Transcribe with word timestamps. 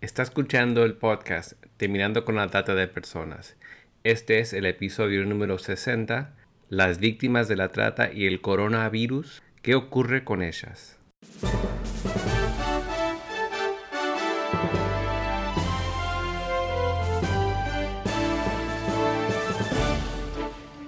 Está 0.00 0.22
escuchando 0.22 0.84
el 0.84 0.94
podcast 0.94 1.54
Terminando 1.76 2.24
con 2.24 2.36
la 2.36 2.46
Trata 2.46 2.76
de 2.76 2.86
Personas. 2.86 3.56
Este 4.04 4.38
es 4.38 4.52
el 4.52 4.64
episodio 4.64 5.24
número 5.24 5.58
60, 5.58 6.36
Las 6.68 7.00
víctimas 7.00 7.48
de 7.48 7.56
la 7.56 7.72
trata 7.72 8.12
y 8.12 8.26
el 8.26 8.40
coronavirus. 8.40 9.42
¿Qué 9.60 9.74
ocurre 9.74 10.22
con 10.22 10.44
ellas? 10.44 11.00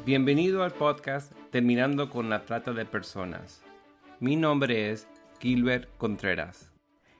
Bienvenido 0.06 0.62
al 0.62 0.70
podcast 0.70 1.32
Terminando 1.50 2.10
con 2.10 2.30
la 2.30 2.44
Trata 2.44 2.72
de 2.72 2.84
Personas. 2.84 3.64
Mi 4.20 4.36
nombre 4.36 4.92
es 4.92 5.08
Gilbert 5.40 5.88
Contreras. 5.98 6.69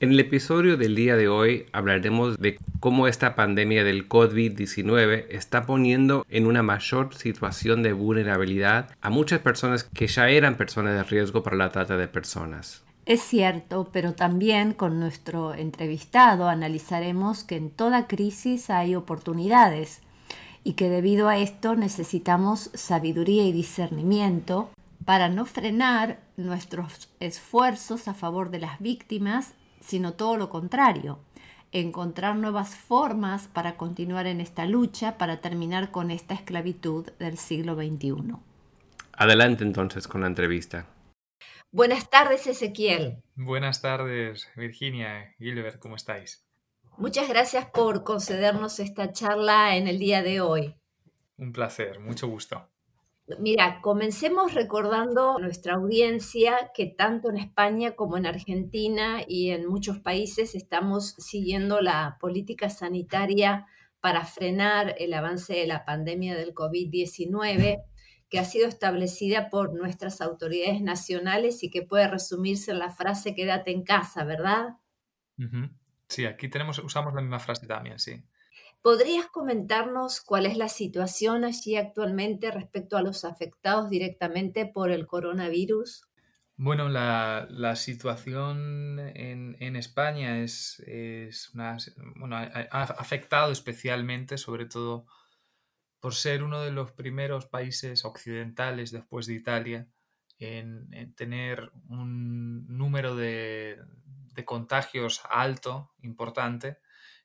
En 0.00 0.12
el 0.12 0.20
episodio 0.20 0.76
del 0.76 0.94
día 0.94 1.16
de 1.16 1.26
hoy 1.26 1.66
hablaremos 1.72 2.38
de 2.38 2.56
cómo 2.78 3.08
esta 3.08 3.34
pandemia 3.34 3.82
del 3.82 4.08
COVID-19 4.08 5.26
está 5.28 5.66
poniendo 5.66 6.24
en 6.28 6.46
una 6.46 6.62
mayor 6.62 7.12
situación 7.16 7.82
de 7.82 7.94
vulnerabilidad 7.94 8.94
a 9.00 9.10
muchas 9.10 9.40
personas 9.40 9.82
que 9.82 10.06
ya 10.06 10.28
eran 10.28 10.56
personas 10.56 10.94
de 10.94 11.02
riesgo 11.02 11.42
para 11.42 11.56
la 11.56 11.72
trata 11.72 11.96
de 11.96 12.06
personas. 12.06 12.84
Es 13.06 13.22
cierto, 13.22 13.90
pero 13.92 14.14
también 14.14 14.72
con 14.72 15.00
nuestro 15.00 15.52
entrevistado 15.52 16.48
analizaremos 16.48 17.42
que 17.42 17.56
en 17.56 17.70
toda 17.70 18.06
crisis 18.06 18.70
hay 18.70 18.94
oportunidades 18.94 20.00
y 20.62 20.74
que 20.74 20.90
debido 20.90 21.26
a 21.26 21.38
esto 21.38 21.74
necesitamos 21.74 22.70
sabiduría 22.72 23.42
y 23.46 23.50
discernimiento 23.50 24.70
para 25.04 25.28
no 25.28 25.44
frenar 25.44 26.20
nuestros 26.36 27.08
esfuerzos 27.18 28.06
a 28.06 28.14
favor 28.14 28.50
de 28.50 28.60
las 28.60 28.78
víctimas 28.78 29.54
sino 29.88 30.12
todo 30.12 30.36
lo 30.36 30.50
contrario, 30.50 31.18
encontrar 31.72 32.36
nuevas 32.36 32.76
formas 32.76 33.48
para 33.48 33.76
continuar 33.76 34.26
en 34.26 34.42
esta 34.42 34.66
lucha, 34.66 35.16
para 35.16 35.40
terminar 35.40 35.90
con 35.90 36.10
esta 36.10 36.34
esclavitud 36.34 37.10
del 37.18 37.38
siglo 37.38 37.74
XXI. 37.74 38.34
Adelante 39.14 39.64
entonces 39.64 40.06
con 40.06 40.20
la 40.20 40.26
entrevista. 40.26 40.86
Buenas 41.72 42.10
tardes, 42.10 42.46
Ezequiel. 42.46 43.22
Buenas 43.34 43.80
tardes, 43.80 44.48
Virginia, 44.56 45.34
Gilbert, 45.38 45.78
¿cómo 45.78 45.96
estáis? 45.96 46.44
Muchas 46.98 47.28
gracias 47.28 47.66
por 47.66 48.04
concedernos 48.04 48.80
esta 48.80 49.12
charla 49.12 49.76
en 49.76 49.88
el 49.88 49.98
día 49.98 50.22
de 50.22 50.40
hoy. 50.40 50.74
Un 51.38 51.52
placer, 51.52 51.98
mucho 52.00 52.28
gusto. 52.28 52.68
Mira, 53.38 53.80
comencemos 53.82 54.54
recordando 54.54 55.36
a 55.36 55.40
nuestra 55.40 55.74
audiencia 55.74 56.70
que 56.74 56.86
tanto 56.86 57.28
en 57.28 57.36
España 57.36 57.94
como 57.94 58.16
en 58.16 58.24
Argentina 58.24 59.20
y 59.26 59.50
en 59.50 59.66
muchos 59.66 59.98
países 59.98 60.54
estamos 60.54 61.10
siguiendo 61.18 61.82
la 61.82 62.16
política 62.20 62.70
sanitaria 62.70 63.66
para 64.00 64.24
frenar 64.24 64.94
el 64.98 65.12
avance 65.12 65.52
de 65.52 65.66
la 65.66 65.84
pandemia 65.84 66.36
del 66.36 66.54
COVID-19 66.54 67.82
que 68.30 68.38
ha 68.38 68.44
sido 68.44 68.66
establecida 68.66 69.50
por 69.50 69.74
nuestras 69.74 70.20
autoridades 70.20 70.80
nacionales 70.80 71.62
y 71.62 71.70
que 71.70 71.82
puede 71.82 72.08
resumirse 72.08 72.70
en 72.70 72.78
la 72.78 72.90
frase 72.90 73.34
quédate 73.34 73.72
en 73.72 73.84
casa, 73.84 74.24
¿verdad? 74.24 74.76
Sí, 76.08 76.24
aquí 76.24 76.48
tenemos, 76.48 76.78
usamos 76.78 77.14
la 77.14 77.20
misma 77.20 77.38
frase 77.38 77.66
también, 77.66 77.98
sí. 77.98 78.22
¿Podrías 78.82 79.26
comentarnos 79.26 80.20
cuál 80.20 80.46
es 80.46 80.56
la 80.56 80.68
situación 80.68 81.44
allí 81.44 81.76
actualmente 81.76 82.50
respecto 82.50 82.96
a 82.96 83.02
los 83.02 83.24
afectados 83.24 83.90
directamente 83.90 84.66
por 84.66 84.90
el 84.90 85.06
coronavirus? 85.06 86.08
Bueno, 86.56 86.88
la, 86.88 87.76
situación 87.76 88.98
en, 88.98 89.76
España 89.76 90.40
es, 90.40 90.82
una, 91.54 91.76
bueno, 92.16 92.36
ha, 92.36 92.82
afectado 92.82 93.52
especialmente, 93.52 94.38
sobre 94.38 94.66
todo 94.66 95.06
por 96.00 96.14
ser 96.14 96.42
uno 96.42 96.60
de 96.60 96.72
los 96.72 96.92
primeros 96.92 97.46
países 97.46 98.04
occidentales 98.04 98.90
después 98.90 99.26
de 99.26 99.34
Italia 99.34 99.88
en, 100.38 101.14
tener 101.14 101.70
un 101.88 102.66
número 102.66 103.14
de, 103.14 103.78
de 104.34 104.44
contagios 104.44 105.22
alto, 105.30 105.92
importante, 106.02 106.78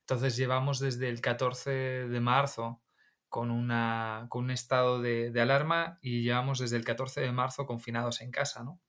entonces 0.04 0.36
llevamos 0.36 0.80
desde 0.80 1.08
el 1.08 1.22
14 1.22 1.72
de 2.10 2.20
marzo 2.20 2.82
con, 3.30 3.52
una, 3.52 4.28
con 4.30 4.44
un 4.44 4.52
estado 4.52 5.02
de, 5.02 5.34
alarma 5.40 5.98
y 6.02 6.24
llevamos 6.24 6.60
desde 6.60 6.76
el 6.76 6.84
14 6.84 7.22
de 7.22 7.32
marzo 7.32 7.66
confinados 7.66 8.20
en 8.20 8.30
casa. 8.30 8.66
¿no? 8.66 8.82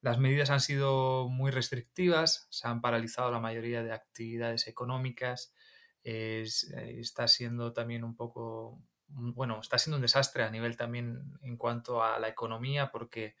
Las 0.00 0.18
medidas 0.18 0.50
han 0.50 0.60
sido 0.60 1.28
muy 1.28 1.50
restrictivas, 1.50 2.46
se 2.50 2.68
han 2.68 2.80
paralizado 2.80 3.32
la 3.32 3.40
mayoría 3.40 3.82
de 3.82 3.92
actividades 3.92 4.68
económicas, 4.68 5.52
está 6.04 7.26
siendo 7.26 7.72
también 7.72 8.04
un 8.04 8.14
poco, 8.14 8.80
bueno, 9.08 9.58
está 9.60 9.78
siendo 9.78 9.96
un 9.96 10.02
desastre 10.02 10.44
a 10.44 10.50
nivel 10.50 10.76
también 10.76 11.38
en 11.42 11.56
cuanto 11.56 12.04
a 12.04 12.20
la 12.20 12.28
economía 12.28 12.92
porque 12.92 13.34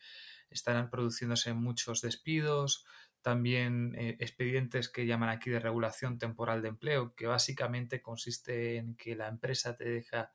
están 0.50 0.90
produciéndose 0.90 1.54
muchos 1.54 2.00
despidos, 2.00 2.84
también 3.22 3.94
eh, 3.98 4.16
expedientes 4.20 4.88
que 4.88 5.06
llaman 5.06 5.28
aquí 5.28 5.50
de 5.50 5.60
regulación 5.60 6.18
temporal 6.18 6.62
de 6.62 6.68
empleo, 6.68 7.14
que 7.14 7.26
básicamente 7.26 8.00
consiste 8.00 8.76
en 8.76 8.96
que 8.96 9.14
la 9.14 9.28
empresa 9.28 9.76
te 9.76 9.84
deja 9.84 10.32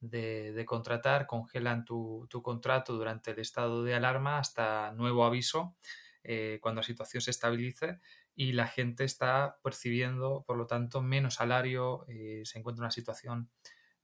de, 0.00 0.64
contratar, 0.66 1.26
congelan 1.26 1.84
tu, 1.84 2.28
contrato 2.42 2.92
durante 2.94 3.30
el 3.30 3.38
estado 3.38 3.84
de 3.84 3.94
alarma 3.94 4.38
hasta 4.38 4.92
nuevo 4.92 5.24
aviso 5.24 5.76
eh, 6.22 6.58
cuando 6.60 6.80
la 6.80 6.86
situación 6.86 7.22
se 7.22 7.30
estabilice 7.30 8.00
y 8.34 8.52
la 8.52 8.66
gente 8.66 9.04
está 9.04 9.58
percibiendo, 9.62 10.44
por 10.46 10.56
lo 10.56 10.66
tanto, 10.66 11.00
menos 11.00 11.34
salario, 11.34 12.04
eh, 12.08 12.42
se 12.44 12.58
encuentra 12.58 12.80
en 12.80 12.84
una 12.84 12.90
situación 12.90 13.50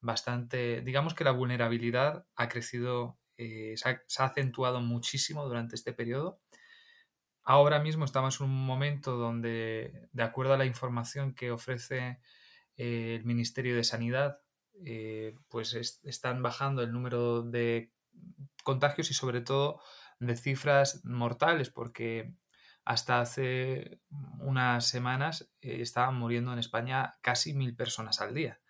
bastante, 0.01 0.81
digamos 0.83 1.15
que 1.15 1.25
la 1.25 1.33
vulnerabilidad 1.33 2.25
ha 2.37 2.49
crecido, 2.49 3.19
se 3.37 3.75
ha 3.85 4.25
acentuado 4.25 4.81
muchísimo 4.81 5.45
durante 5.47 5.75
este 5.75 5.93
periodo 5.93 6.41
Ahora 7.43 7.81
mismo 7.81 8.05
estamos 8.05 8.41
en 8.41 8.47
un 8.47 8.67
momento 8.67 9.17
donde, 9.17 10.09
de 10.13 10.23
acuerdo 10.23 10.55
a 10.55 10.59
la 10.59 10.67
información 10.67 11.35
que 11.35 11.51
ofrece 11.51 12.21
eh, 12.77 13.17
el 13.19 13.25
Ministerio 13.25 13.75
de 13.75 13.85
Sanidad, 13.85 14.41
eh, 14.85 15.35
pues 15.49 16.01
están 16.03 16.43
bajando 16.43 16.83
el 16.83 16.93
número 16.93 17.43
de 17.43 17.93
contagios 18.63 19.11
y 19.11 19.15
sobre 19.15 19.41
todo 19.41 19.81
de 20.19 20.37
cifras 20.37 21.03
mortales, 21.05 21.71
porque 21.71 22.35
hasta 22.85 23.21
hace 23.21 24.01
unas 24.39 24.87
semanas 24.87 25.51
eh, 25.61 25.81
estaban 25.81 26.17
muriendo 26.17 26.53
en 26.53 26.59
España 26.59 27.15
casi 27.23 27.55
mil 27.55 27.75
personas 27.75 28.21
al 28.21 28.35
día. 28.35 28.61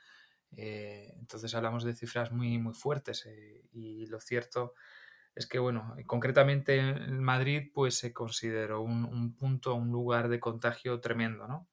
entonces 0.52 1.54
hablamos 1.54 1.84
de 1.84 1.94
cifras 1.94 2.32
muy, 2.32 2.58
muy 2.58 2.74
fuertes 2.74 3.28
y 3.72 4.06
lo 4.06 4.20
cierto 4.20 4.74
es 4.74 4.99
que, 5.48 5.58
bueno, 5.58 5.94
concretamente 6.06 6.78
en 6.78 7.22
Madrid, 7.22 7.70
pues 7.72 7.98
se 7.98 8.12
consideró 8.12 8.82
un, 8.82 9.34
punto, 9.36 9.74
un 9.74 9.90
lugar 9.90 10.28
de 10.28 10.40
contagio 10.40 11.00
tremendo, 11.00 11.46
¿no? 11.46 11.68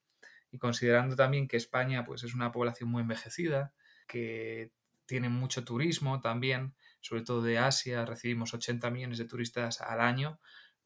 Y 0.51 0.59
considerando 0.59 1.15
también 1.15 1.47
que 1.47 1.57
España, 1.57 2.05
pues 2.05 2.23
es 2.23 2.33
una 2.33 2.51
población 2.51 2.89
muy 2.89 3.01
envejecida, 3.01 3.73
que 4.07 4.71
tiene 5.05 5.29
mucho 5.29 5.63
turismo 5.65 6.21
también, 6.21 6.75
sobre 7.01 7.23
todo 7.23 7.41
de 7.41 7.57
Asia, 7.57 8.05
recibimos 8.05 8.53
80 8.53 8.89
millones 8.91 9.17
de 9.17 9.25
turistas 9.25 9.81
al 9.81 10.01
año, 10.01 10.39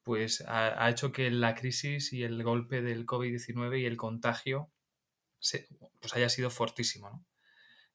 pues 0.04 0.44
ha, 0.48 0.90
hecho 0.90 1.12
que 1.12 1.30
la 1.30 1.54
crisis 1.54 2.12
y 2.14 2.24
el 2.24 2.44
golpe 2.44 2.82
del 2.82 3.06
COVID-19 3.06 3.82
y 3.82 3.86
el 3.86 3.98
contagio 3.98 4.72
pues 6.00 6.16
haya 6.16 6.30
sido 6.30 6.50
fortísimo, 6.50 7.10
¿no? 7.10 7.26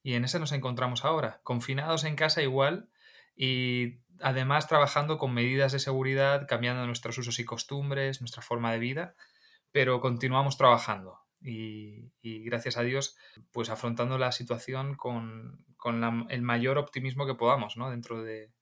Y 0.02 0.14
en 0.14 0.24
eso 0.24 0.38
nos 0.38 0.52
encontramos 0.52 1.04
ahora, 1.04 1.40
confinados 1.42 2.04
en 2.04 2.14
casa 2.14 2.40
igual 2.40 2.88
y 3.34 3.98
además 4.20 4.68
trabajando 4.68 5.18
con 5.18 5.34
medidas 5.34 5.72
de 5.72 5.78
seguridad, 5.78 6.46
cambiando 6.48 6.86
nuestros 6.86 7.18
usos 7.18 7.38
y 7.38 7.44
costumbres, 7.44 8.20
nuestra 8.20 8.42
forma 8.42 8.72
de 8.72 8.78
vida, 8.78 9.14
pero 9.72 10.00
continuamos 10.00 10.56
trabajando 10.56 11.20
y, 11.40 12.10
gracias 12.44 12.76
a 12.76 12.82
Dios, 12.82 13.16
pues 13.52 13.70
afrontando 13.70 14.18
la 14.18 14.32
situación 14.32 14.96
con, 14.96 15.64
el 16.28 16.42
mayor 16.42 16.78
optimismo 16.78 17.26
que 17.26 17.34
podamos, 17.34 17.76
¿no? 17.76 17.90
Dentro 17.90 18.22
de, 18.22 18.52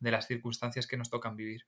las 0.00 0.26
circunstancias 0.26 0.86
que 0.86 0.98
nos 0.98 1.08
tocan 1.08 1.36
vivir. 1.36 1.62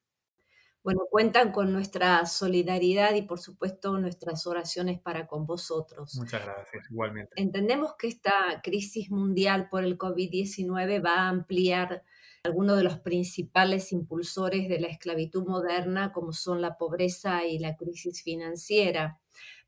Bueno, 0.83 1.01
cuentan 1.11 1.53
con 1.53 1.73
nuestra 1.73 2.27
solidaridad 2.27 3.15
y 3.15 3.23
por 3.23 3.41
supuesto 3.41 3.99
nuestras 3.99 4.47
oraciones 4.47 5.01
para 5.01 5.27
con 5.27 5.47
vosotros. 5.47 6.15
Muchas 6.17 6.45
gracias, 6.45 6.91
igualmente. 6.91 7.33
Entendemos 7.37 7.95
que 7.99 8.09
esta 8.09 8.61
crisis 8.63 9.11
mundial 9.11 9.69
por 9.71 9.85
el 9.85 9.99
COVID-19 9.99 11.05
va 11.05 11.15
a 11.15 11.29
ampliar 11.29 12.05
algunos 12.47 12.77
de 12.77 12.85
los 12.85 12.99
principales 13.01 13.93
impulsores 13.93 14.69
de 14.69 14.81
la 14.81 14.89
esclavitud 14.89 15.45
moderna, 15.47 16.13
como 16.13 16.33
son 16.33 16.63
la 16.63 16.79
pobreza 16.79 17.45
y 17.45 17.59
la 17.59 17.77
crisis 17.77 18.23
financiera. 18.23 19.21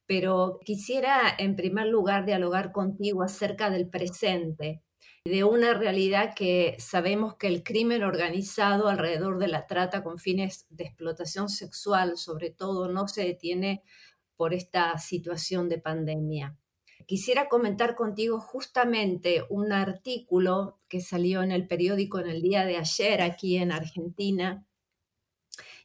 Pero 0.06 0.58
quisiera, 0.64 1.20
en 1.38 1.54
primer 1.54 1.86
lugar, 1.86 2.25
dialogar 2.25 2.72
contigo 2.72 3.22
acerca 3.22 3.69
del 3.70 3.88
presente, 3.88 4.82
de 5.25 5.44
una 5.44 5.75
realidad 5.75 6.34
que 6.34 6.76
sabemos 6.78 7.36
que 7.36 7.48
el 7.48 7.62
crimen 7.62 8.02
organizado 8.02 8.88
alrededor 8.88 9.38
de 9.38 9.48
la 9.48 9.66
trata 9.66 10.02
con 10.02 10.19
fines 10.19 10.66
de 10.70 10.84
explotación 10.84 11.50
sexual, 11.50 12.16
sobre 12.16 12.50
todo, 12.50 12.88
no 12.88 13.08
se 13.08 13.24
detiene 13.24 13.82
por 14.36 14.54
esta 14.54 14.96
situación 14.98 15.69
de 15.69 15.78
pandemia. 15.78 16.56
Quisiera 17.08 17.49
comentar 17.49 17.94
contigo 17.94 18.38
justamente 18.38 19.43
un 19.49 19.72
artículo 19.72 20.78
que 20.88 21.00
salió 21.00 21.43
en 21.43 21.52
el 21.52 21.66
periódico 21.66 22.19
en 22.19 22.28
el 22.28 22.43
día 22.43 22.66
de 22.66 22.76
ayer 22.76 23.22
aquí 23.22 23.56
en 23.56 23.72
Argentina 23.72 24.66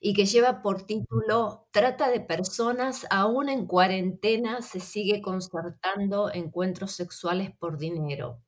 y 0.02 0.14
que 0.16 0.25
lleva 0.25 0.62
por 0.62 0.86
título 0.86 1.66
Trata 1.72 2.12
de 2.12 2.20
personas, 2.20 3.08
aún 3.10 3.48
en 3.48 3.68
cuarentena 3.68 4.62
se 4.62 4.81
sigue 4.81 5.22
concertando 5.22 6.30
encuentros 6.30 6.92
sexuales 6.92 7.56
por 7.58 7.78
dinero. 7.78 8.42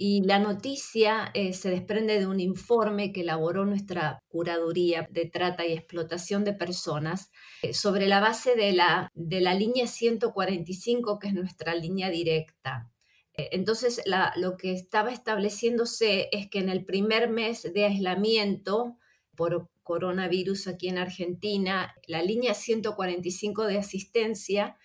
Y 0.00 0.22
la 0.22 0.38
noticia 0.38 1.32
eh, 1.34 1.52
se 1.52 1.70
desprende 1.70 2.20
de 2.20 2.28
un 2.28 2.38
informe 2.38 3.12
que 3.12 3.22
elaboró 3.22 3.66
nuestra 3.66 4.20
Curaduría 4.28 5.08
de 5.10 5.26
Trata 5.26 5.66
y 5.66 5.72
Explotación 5.72 6.44
de 6.44 6.52
Personas 6.52 7.32
eh, 7.62 7.74
sobre 7.74 8.06
la 8.06 8.20
base 8.20 8.54
de 8.54 8.70
la, 8.70 9.10
de 9.14 9.40
la 9.40 9.54
línea 9.54 9.88
145, 9.88 11.18
que 11.18 11.26
es 11.26 11.34
nuestra 11.34 11.74
línea 11.74 12.10
directa. 12.10 12.88
Eh, 13.36 13.48
entonces, 13.50 14.00
lo 14.36 14.56
que 14.56 14.72
estaba 14.72 15.10
estableciéndose 15.10 16.28
es 16.30 16.48
que 16.48 16.60
en 16.60 16.68
el 16.68 16.84
primer 16.84 17.28
mes 17.28 17.64
de 17.74 17.86
aislamiento 17.86 18.98
por 19.34 19.68
coronavirus 19.82 20.68
aquí 20.68 20.86
en 20.86 20.98
Argentina, 20.98 21.92
la 22.06 22.22
línea 22.22 22.54
145 22.54 23.66
de 23.66 23.78
asistencia 23.78 24.76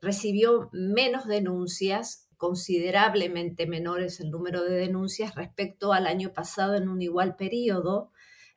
recibió 0.00 0.70
menos 0.72 1.26
denuncias 1.26 2.21
considerablemente 2.42 3.68
menores 3.68 4.18
el 4.18 4.32
número 4.32 4.64
de 4.64 4.74
denuncias 4.74 5.36
respecto 5.36 5.92
al 5.92 6.08
año 6.08 6.32
pasado 6.32 6.74
en 6.74 6.88
un 6.88 7.00
igual 7.00 7.36
periodo, 7.36 8.10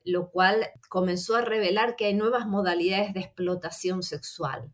lo 0.04 0.32
cual 0.32 0.66
comenzó 0.90 1.36
a 1.36 1.42
revelar 1.42 1.96
que 1.96 2.06
hay 2.06 2.16
nuevas 2.16 2.48
modalidades 2.48 3.14
de 3.14 3.20
explotación 3.20 4.02
sexual. 4.02 4.74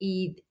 Y 0.00 0.42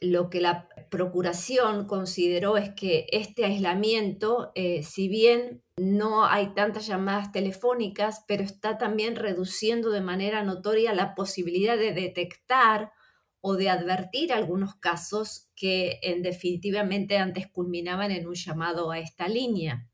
lo 0.00 0.30
que 0.30 0.40
la 0.40 0.66
Procuración 0.90 1.86
consideró 1.86 2.56
es 2.56 2.70
que 2.70 3.04
este 3.12 3.44
aislamiento, 3.44 4.52
eh, 4.54 4.82
si 4.82 5.08
bien 5.08 5.62
no 5.76 6.24
hay 6.24 6.54
tantas 6.54 6.86
llamadas 6.86 7.32
telefónicas, 7.32 8.24
pero 8.26 8.42
está 8.42 8.78
también 8.78 9.14
reduciendo 9.14 9.90
de 9.90 10.00
manera 10.00 10.42
notoria 10.42 10.94
la 10.94 11.14
posibilidad 11.14 11.76
de 11.76 11.92
detectar 11.92 12.92
o 13.42 13.56
de 13.56 13.68
advertir 13.68 14.32
algunos 14.32 14.76
casos 14.76 15.50
que 15.54 15.98
en 16.02 16.22
definitivamente 16.22 17.18
antes 17.18 17.48
culminaban 17.48 18.12
en 18.12 18.26
un 18.26 18.34
llamado 18.34 18.90
a 18.90 19.00
esta 19.00 19.28
línea. 19.28 19.88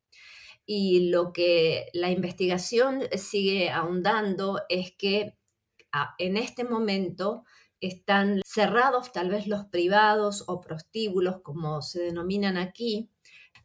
Y 0.67 1.09
lo 1.09 1.33
que 1.33 1.89
la 1.95 2.11
investigación 2.11 3.05
sigue 3.17 3.71
ahondando 3.71 4.61
es 4.69 4.93
que 4.93 5.35
en 6.19 6.37
este 6.37 6.65
momento 6.65 7.45
están 7.81 8.43
cerrados 8.45 9.13
tal 9.13 9.31
vez 9.31 9.47
los 9.47 9.65
privados 9.65 10.45
o 10.47 10.61
prostíbulos, 10.61 11.41
como 11.43 11.81
se 11.81 12.03
denominan 12.03 12.59
aquí, 12.59 13.11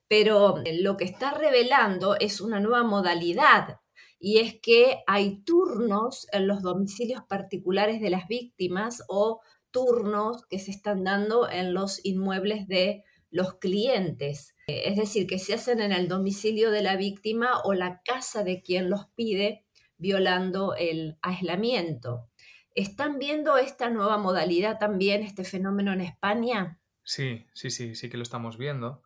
pero 0.07 0.55
lo 0.79 0.95
que 0.95 1.03
está 1.03 1.33
revelando 1.33 2.15
es 2.17 2.39
una 2.39 2.61
nueva 2.61 2.83
modalidad 2.83 3.81
y 4.17 4.37
es 4.37 4.61
que 4.61 5.03
hay 5.05 5.41
turnos 5.43 6.27
en 6.31 6.47
los 6.47 6.61
domicilios 6.61 7.23
particulares 7.27 7.99
de 7.99 8.09
las 8.09 8.29
víctimas 8.29 9.03
o 9.09 9.41
turnos 9.73 10.45
que 10.45 10.59
se 10.59 10.71
están 10.71 11.03
dando 11.03 11.49
en 11.49 11.73
los 11.73 11.99
inmuebles 12.05 12.69
de 12.69 13.03
los 13.29 13.55
clientes. 13.55 14.55
Eh, 14.67 14.83
es 14.85 14.95
decir, 14.95 15.27
que 15.27 15.39
se 15.39 15.55
hacen 15.55 15.81
en 15.81 15.91
el 15.91 16.07
domicilio 16.07 16.71
de 16.71 16.83
la 16.83 16.95
víctima 16.95 17.59
o 17.65 17.73
la 17.73 18.01
casa 18.05 18.45
de 18.45 18.61
quien 18.61 18.89
los 18.89 19.07
pide, 19.15 19.65
violando 19.97 20.75
el 20.75 21.17
aislamiento. 21.21 22.29
¿Están 22.75 23.19
viendo 23.19 23.57
esta 23.57 23.89
nueva 23.89 24.17
modalidad 24.17 24.79
también, 24.79 25.23
este 25.23 25.43
fenómeno 25.43 25.91
en 25.91 26.01
España? 26.01 26.79
Sí, 27.03 27.45
sí, 27.53 27.69
sí, 27.69 27.95
sí 27.95 28.09
que 28.09 28.17
lo 28.17 28.23
estamos 28.23 28.57
viendo. 28.57 29.03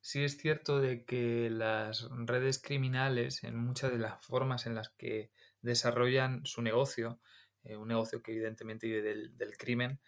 Sí 0.00 0.24
es 0.24 0.36
cierto 0.36 0.80
de 0.80 1.04
que 1.04 1.48
las 1.50 2.08
redes 2.10 2.60
criminales, 2.60 3.44
en 3.44 3.56
muchas 3.56 3.92
de 3.92 3.98
las 3.98 4.24
formas 4.24 4.66
en 4.66 4.74
las 4.74 4.90
que 4.90 5.30
desarrollan 5.60 6.44
su 6.44 6.60
negocio, 6.60 7.20
eh, 7.64 7.76
un 7.76 7.88
negocio 7.88 8.22
que 8.22 8.32
evidentemente 8.32 8.86
vive 8.86 9.02
del, 9.02 9.56
crimen, 9.56 10.00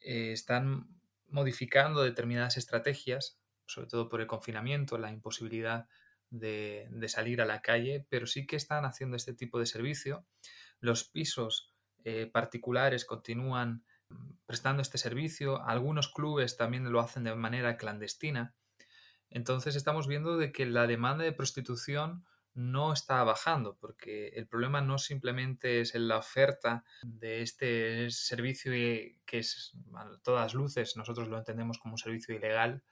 eh, 0.00 0.32
están 0.32 0.88
modificando 1.28 2.02
determinadas 2.02 2.56
estrategias, 2.56 3.38
sobre 3.66 3.88
todo 3.88 4.08
por 4.08 4.20
el 4.20 4.26
confinamiento, 4.26 4.98
la 4.98 5.12
imposibilidad 5.12 5.88
de, 6.30 6.88
salir 7.08 7.40
a 7.40 7.46
la 7.46 7.62
calle, 7.62 8.06
pero 8.08 8.26
sí 8.26 8.46
que 8.46 8.56
están 8.56 8.84
haciendo 8.84 9.16
este 9.16 9.34
tipo 9.34 9.58
de 9.58 9.66
servicio. 9.66 10.26
Los 10.80 11.04
pisos 11.04 11.72
eh, 12.04 12.26
particulares 12.26 13.04
continúan 13.04 13.84
prestando 14.46 14.82
este 14.82 14.98
servicio, 14.98 15.62
algunos 15.64 16.12
clubes 16.12 16.56
también 16.56 16.90
lo 16.92 17.00
hacen 17.00 17.24
de 17.24 17.34
manera 17.34 17.76
clandestina. 17.76 18.54
Entonces 19.30 19.74
estamos 19.74 20.06
viendo 20.06 20.36
de 20.36 20.52
que 20.52 20.66
la 20.66 20.86
demanda 20.86 21.24
de 21.24 21.32
prostitución 21.32 22.24
no 22.56 22.94
está 22.94 23.22
bajando, 23.22 23.76
porque 23.78 24.28
el 24.28 24.46
problema 24.46 24.80
no 24.80 24.98
simplemente 24.98 25.80
es 25.82 25.94
en 25.94 26.08
la 26.08 26.16
oferta 26.16 26.84
de 27.02 27.42
este 27.42 28.10
servicio 28.10 28.72
que 28.72 29.38
es 29.38 29.76
a 29.94 30.18
todas 30.22 30.54
luces, 30.54 30.96
nosotros 30.96 31.28
lo 31.28 31.36
entendemos 31.38 31.78
como 31.78 31.94
un 31.94 31.98
servicio 31.98 32.34
ilegal, 32.34 32.82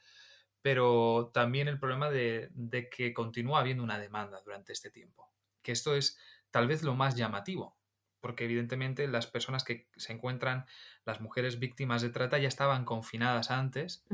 pero 0.61 1.31
también 1.33 1.67
el 1.69 1.79
problema 1.79 2.11
de, 2.11 2.51
de 2.53 2.91
que 2.91 3.15
continúa 3.15 3.61
habiendo 3.61 3.83
una 3.83 3.99
demanda 3.99 4.41
durante 4.45 4.73
este 4.75 4.91
tiempo, 4.91 5.33
que 5.63 5.73
esto 5.73 5.97
es 5.97 6.19
tal 6.51 6.69
vez 6.69 6.83
lo 6.83 6.95
más 6.95 7.17
llamativo, 7.17 7.79
porque 8.21 8.45
evidentemente 8.45 9.09
las 9.09 9.27
personas 9.27 9.65
que 9.65 9.89
se 9.97 10.13
encuentran, 10.13 10.67
las 11.07 11.23
mujeres 11.23 11.59
víctimas 11.59 12.03
de 12.03 12.11
trata 12.11 12.39
ya 12.39 12.49
estaban 12.49 12.85
confinadas 12.85 13.51
antes 13.51 14.05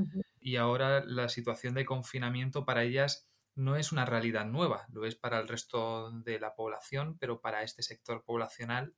y 0.41 0.56
ahora 0.56 1.05
la 1.05 1.29
situación 1.29 1.75
de 1.75 1.85
confinamiento 1.85 2.64
para 2.64 2.85
ellas 2.85 3.30
no 3.55 3.76
es 3.76 3.93
una 3.93 4.05
realidad 4.05 4.47
nueva, 4.47 4.87
lo 4.91 5.05
es 5.05 5.17
para 5.17 5.38
el 5.41 5.49
resto 5.49 6.11
de 6.12 6.41
la 6.41 6.55
población, 6.55 7.17
pero 7.19 7.41
para 7.41 7.62
este 7.62 7.82
sector 7.82 8.25
poblacional 8.25 8.94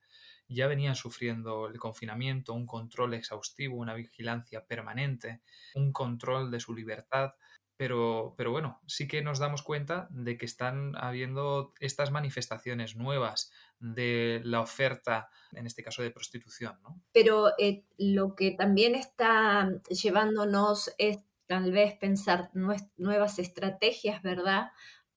ya 0.49 0.67
venían 0.67 0.97
sufriendo 0.97 1.67
el 1.67 1.79
confinamiento, 1.79 2.53
un 2.53 2.67
control 2.67 3.15
exhaustivo, 3.15 3.77
una 3.77 3.95
vigilancia 3.95 4.65
permanente, 4.67 5.41
un 5.75 5.93
control 5.93 6.51
de 6.51 6.61
su 6.61 6.75
libertad. 6.75 7.33
Pero, 7.77 8.35
pero 8.37 8.53
bueno, 8.53 8.81
sí 8.87 9.09
que 9.09 9.23
nos 9.23 9.39
damos 9.39 9.63
cuenta 9.63 10.07
de 10.11 10.37
que 10.37 10.45
están 10.45 10.93
habiendo 10.97 11.73
estas 11.81 12.13
manifestaciones 12.13 12.97
nuevas 12.97 13.51
de 13.81 14.41
la 14.45 14.61
oferta, 14.61 15.31
en 15.53 15.67
este 15.67 15.83
caso 15.83 16.03
de 16.03 16.13
prostitución. 16.13 16.79
Pero 17.13 17.51
eh, 17.59 17.85
lo 17.99 18.37
que 18.37 18.53
también 18.53 18.95
está 18.95 19.69
llevándonos 19.89 20.95
es 20.99 21.25
tal 21.47 21.73
vez 21.73 21.95
pensar 21.95 22.51
nuevas 22.97 23.39
estrategias, 23.39 24.23
¿verdad? 24.23 24.69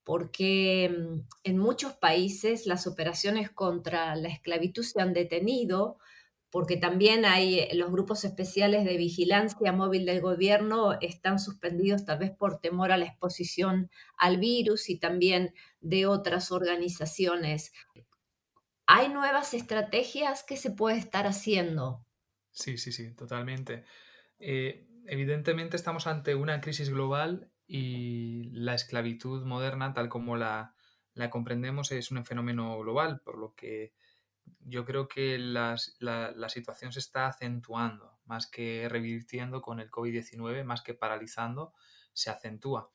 Porque 0.04 0.90
mm, 0.90 1.20
en 1.44 1.58
muchos 1.58 1.94
países 1.94 2.66
las 2.66 2.86
operaciones 2.86 3.50
contra 3.50 4.14
la 4.16 4.28
esclavitud 4.28 4.82
se 4.82 5.00
han 5.00 5.12
detenido, 5.12 5.98
porque 6.50 6.76
también 6.76 7.24
hay 7.24 7.58
eh, 7.58 7.70
los 7.74 7.90
grupos 7.90 8.24
especiales 8.24 8.84
de 8.84 8.96
vigilancia 8.96 9.72
móvil 9.72 10.06
del 10.06 10.20
gobierno 10.20 10.98
están 11.00 11.38
suspendidos 11.38 12.04
tal 12.04 12.18
vez 12.18 12.30
por 12.30 12.60
temor 12.60 12.92
a 12.92 12.96
la 12.96 13.06
exposición 13.06 13.90
al 14.16 14.38
virus 14.38 14.88
y 14.88 14.98
también 14.98 15.54
de 15.80 16.06
otras 16.06 16.52
organizaciones. 16.52 17.72
¿Hay 18.86 19.08
nuevas 19.08 19.52
estrategias 19.52 20.44
que 20.44 20.56
se 20.56 20.70
puede 20.70 20.96
estar 20.96 21.26
haciendo? 21.26 22.06
Sí, 22.52 22.78
sí, 22.78 22.92
sí, 22.92 23.12
totalmente. 23.14 23.84
Eh, 24.38 24.86
evidentemente 25.08 25.76
estamos 25.76 26.06
ante 26.06 26.34
una 26.34 26.60
crisis 26.60 26.90
global 26.90 27.50
y 27.66 28.50
la 28.52 28.74
esclavitud 28.74 29.44
moderna, 29.44 29.92
tal 29.92 30.08
como 30.08 30.36
la, 30.36 30.74
comprendemos, 31.30 31.92
es 31.92 32.10
un 32.10 32.24
fenómeno 32.24 32.78
global, 32.78 33.20
por 33.20 33.38
lo 33.38 33.54
que 33.54 33.92
yo 34.60 34.84
creo 34.84 35.08
que 35.08 35.38
la, 35.38 35.76
situación 36.48 36.92
se 36.92 37.00
está 37.00 37.26
acentuando, 37.26 38.18
más 38.24 38.46
que 38.46 38.88
revirtiendo 38.88 39.62
con 39.62 39.80
el 39.80 39.90
COVID-19, 39.90 40.64
más 40.64 40.82
que 40.82 40.94
paralizando, 40.94 41.72
se 42.12 42.30
acentúa. 42.30 42.90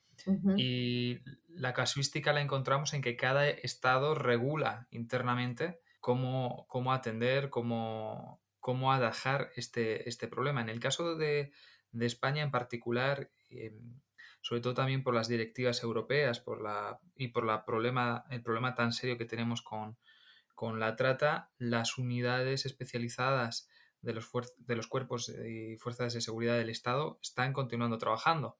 Y 0.56 1.20
la 1.48 1.72
casuística 1.72 2.32
la 2.32 2.42
encontramos 2.42 2.92
en 2.94 3.02
que 3.02 3.16
cada 3.16 3.48
estado 3.48 4.14
regula 4.14 4.86
internamente 4.90 5.80
cómo, 6.00 6.66
cómo 6.68 6.92
atender, 6.92 7.50
cómo, 7.50 8.40
cómo 8.60 8.92
atajar 8.92 9.50
este, 9.56 10.08
este 10.08 10.28
problema. 10.28 10.60
En 10.60 10.68
el 10.68 10.78
caso 10.78 11.16
de, 11.16 11.52
de 11.92 12.06
España 12.06 12.42
en 12.42 12.50
particular, 12.50 13.30
em, 13.50 14.00
sobre 14.40 14.60
todo 14.60 14.74
también 14.74 15.02
por 15.02 15.14
las 15.14 15.28
directivas 15.28 15.82
europeas 15.82 16.40
por 16.40 16.60
la, 16.60 16.98
y 17.16 17.28
por 17.28 17.44
la 17.44 17.64
problema, 17.64 18.24
el 18.30 18.42
problema 18.42 18.74
tan 18.74 18.92
serio 18.92 19.18
que 19.18 19.24
tenemos 19.24 19.62
con, 19.62 19.96
con 20.54 20.80
la 20.80 20.96
trata, 20.96 21.50
las 21.58 21.98
unidades 21.98 22.66
especializadas 22.66 23.68
de 24.00 24.14
los, 24.14 24.28
de 24.58 24.76
los 24.76 24.88
cuerpos 24.88 25.28
y 25.28 25.76
fuerzas 25.76 26.12
de 26.12 26.20
seguridad 26.20 26.58
del 26.58 26.70
Estado 26.70 27.18
están 27.22 27.52
continuando 27.52 27.98
trabajando. 27.98 28.58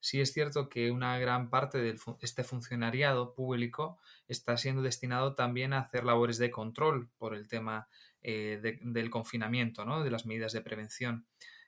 Sí 0.00 0.20
es 0.20 0.32
cierto 0.32 0.68
que 0.68 0.90
una 0.90 1.18
gran 1.18 1.48
parte 1.50 1.78
de 1.78 1.96
este 2.20 2.44
funcionariado 2.44 3.34
público 3.34 3.98
está 4.28 4.56
siendo 4.56 4.82
destinado 4.82 5.34
también 5.34 5.72
a 5.72 5.80
hacer 5.80 6.04
labores 6.04 6.38
de 6.38 6.50
control 6.50 7.08
por 7.16 7.34
el 7.34 7.48
tema 7.48 7.88
eh, 8.20 8.78
del 8.82 9.10
confinamiento, 9.10 9.84
¿no? 9.84 10.04
de 10.04 10.10
las 10.10 10.26
medidas 10.26 10.52
de 10.52 10.60
prevención. 10.60 11.26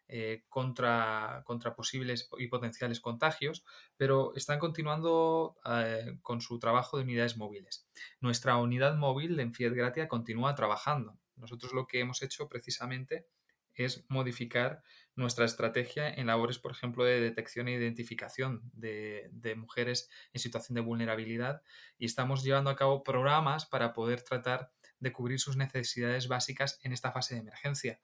Eh, 0.09 0.45
contra, 0.49 1.43
contra, 1.45 1.75
posibles 1.75 2.31
y 2.39 2.47
potenciales 2.47 3.01
contagios, 3.01 3.65
pero 3.97 4.37
están 4.37 4.61
continuando 4.61 5.57
eh, 5.65 6.19
con 6.23 6.41
su 6.41 6.61
trabajo 6.61 6.97
de 6.97 7.03
unidades 7.03 7.37
móviles. 7.37 7.89
Nuestra 8.21 8.57
unidad 8.57 8.95
móvil 8.95 9.37
de 9.37 9.51
Fiat 9.51 9.73
Gratia 9.73 10.07
continúa 10.07 10.55
trabajando. 10.55 11.19
Nosotros 11.35 11.73
lo 11.73 11.89
que 11.89 11.99
hemos 11.99 12.23
hecho 12.23 12.49
precisamente 12.49 13.27
es 13.77 14.05
modificar 14.09 14.83
nuestra 15.15 15.45
estrategia 15.45 16.09
en 16.09 16.27
labores, 16.27 16.59
por 16.59 16.73
ejemplo, 16.73 17.05
de 17.05 17.21
detección 17.21 17.69
e 17.69 17.73
identificación 17.73 18.63
de, 18.73 19.31
mujeres 19.57 20.11
en 20.33 20.41
situación 20.41 20.75
de 20.75 20.83
vulnerabilidad 20.83 21.63
y 21.99 22.07
estamos 22.07 22.43
llevando 22.43 22.71
a 22.71 22.77
cabo 22.77 23.03
programas 23.03 23.67
para 23.67 23.93
poder 23.93 24.23
tratar 24.23 24.73
de 24.99 25.13
cubrir 25.13 25.41
sus 25.41 25.57
necesidades 25.57 26.29
básicas 26.29 26.79
en 26.83 26.93
esta 26.93 27.13
fase 27.13 27.35
de 27.35 27.41
emergencia. 27.41 28.01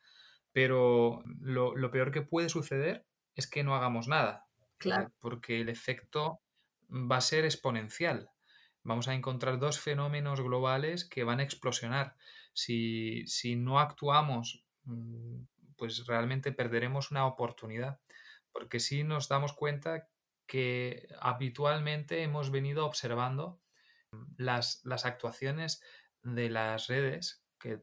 Pero 0.52 1.22
lo, 1.40 1.90
peor 1.90 2.10
que 2.12 2.22
puede 2.22 2.48
suceder 2.48 3.06
es 3.34 3.46
que 3.46 3.64
no 3.64 3.74
hagamos 3.74 4.08
nada, 4.08 4.46
claro. 4.78 5.10
porque 5.18 5.60
el 5.60 5.68
efecto 5.68 6.40
va 6.90 7.16
a 7.16 7.22
ser 7.22 7.44
exponencial. 7.44 8.30
Vamos 8.82 9.08
a 9.08 9.14
encontrar 9.14 9.58
dos 9.58 9.80
fenómenos 9.80 10.40
globales 10.40 11.08
que 11.08 11.24
van 11.24 11.40
a 11.40 11.44
explosionar. 11.44 12.16
Si, 12.52 13.26
si 13.26 13.56
no 13.56 13.78
actuamos 13.80 14.66
mm, 14.84 15.44
pues 15.82 16.06
realmente 16.06 16.52
perderemos 16.52 17.10
una 17.10 17.26
oportunidad, 17.26 17.98
porque 18.52 18.78
si 18.78 19.02
nos 19.02 19.28
damos 19.28 19.52
cuenta 19.52 20.08
que 20.46 21.08
habitualmente 21.18 22.22
hemos 22.22 22.52
venido 22.52 22.86
observando 22.86 23.60
las, 24.36 24.80
las 24.84 25.06
actuaciones 25.06 25.82
de 26.22 26.50
las 26.50 26.86
redes 26.86 27.44
que, 27.58 27.80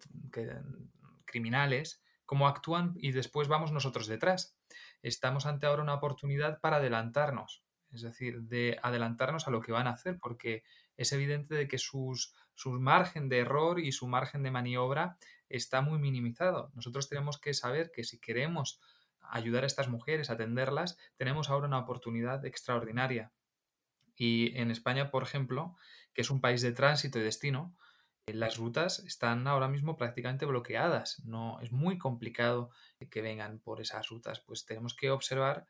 criminales, 1.26 2.02
cómo 2.30 2.48
actúan 2.48 2.94
y 2.96 3.12
después 3.12 3.48
vamos 3.48 3.72
nosotros 3.72 4.06
detrás. 4.06 4.56
Estamos 5.02 5.48
ante 5.48 5.66
ahora 5.66 5.82
una 5.82 5.96
oportunidad 5.96 6.60
para 6.62 6.76
adelantarnos, 6.76 7.64
es 7.92 8.04
decir, 8.04 8.44
de 8.44 8.78
adelantarnos 8.84 9.48
a 9.48 9.50
lo 9.50 9.62
que 9.62 9.72
van 9.72 9.88
a 9.88 9.94
hacer, 9.94 10.20
porque 10.20 10.62
es 10.96 11.12
evidente 11.12 11.56
de 11.56 11.68
que 11.68 11.80
sus, 11.80 12.36
su 12.54 12.70
margen 12.74 13.30
de 13.30 13.40
error 13.40 13.80
y 13.80 13.92
su 13.92 14.08
margen 14.08 14.44
de 14.44 14.52
maniobra 14.52 15.18
está 15.50 15.82
muy 15.82 15.98
minimizado. 15.98 16.70
Nosotros 16.76 17.10
tenemos 17.10 17.40
que 17.40 17.56
saber 17.56 17.90
que 17.92 18.04
si 18.04 18.20
queremos 18.20 18.80
ayudar 19.22 19.64
a 19.64 19.68
estas 19.68 19.88
mujeres, 19.88 20.30
atenderlas, 20.30 21.00
tenemos 21.16 21.50
ahora 21.50 21.66
una 21.66 21.80
oportunidad 21.80 22.46
extraordinaria. 22.46 23.32
Y 24.16 24.56
en 24.56 24.70
España, 24.70 25.10
por 25.10 25.24
ejemplo, 25.24 25.76
que 26.14 26.22
es 26.22 26.30
un 26.30 26.42
país 26.42 26.62
de 26.62 26.74
tránsito 26.74 27.18
y 27.18 27.24
destino, 27.24 27.76
las 28.34 28.58
rutas 28.58 29.00
están 29.00 29.48
ahora 29.48 29.68
mismo 29.68 29.98
prácticamente 29.98 30.46
bloqueadas. 30.46 31.22
No 31.26 31.60
es 31.62 31.72
muy 31.72 31.98
complicado 31.98 32.72
que 33.10 33.22
vengan 33.22 33.60
por 33.60 33.82
esas 33.82 34.10
rutas. 34.10 34.40
Pues 34.40 34.66
tenemos 34.66 34.96
que 34.96 35.12
observar 35.12 35.68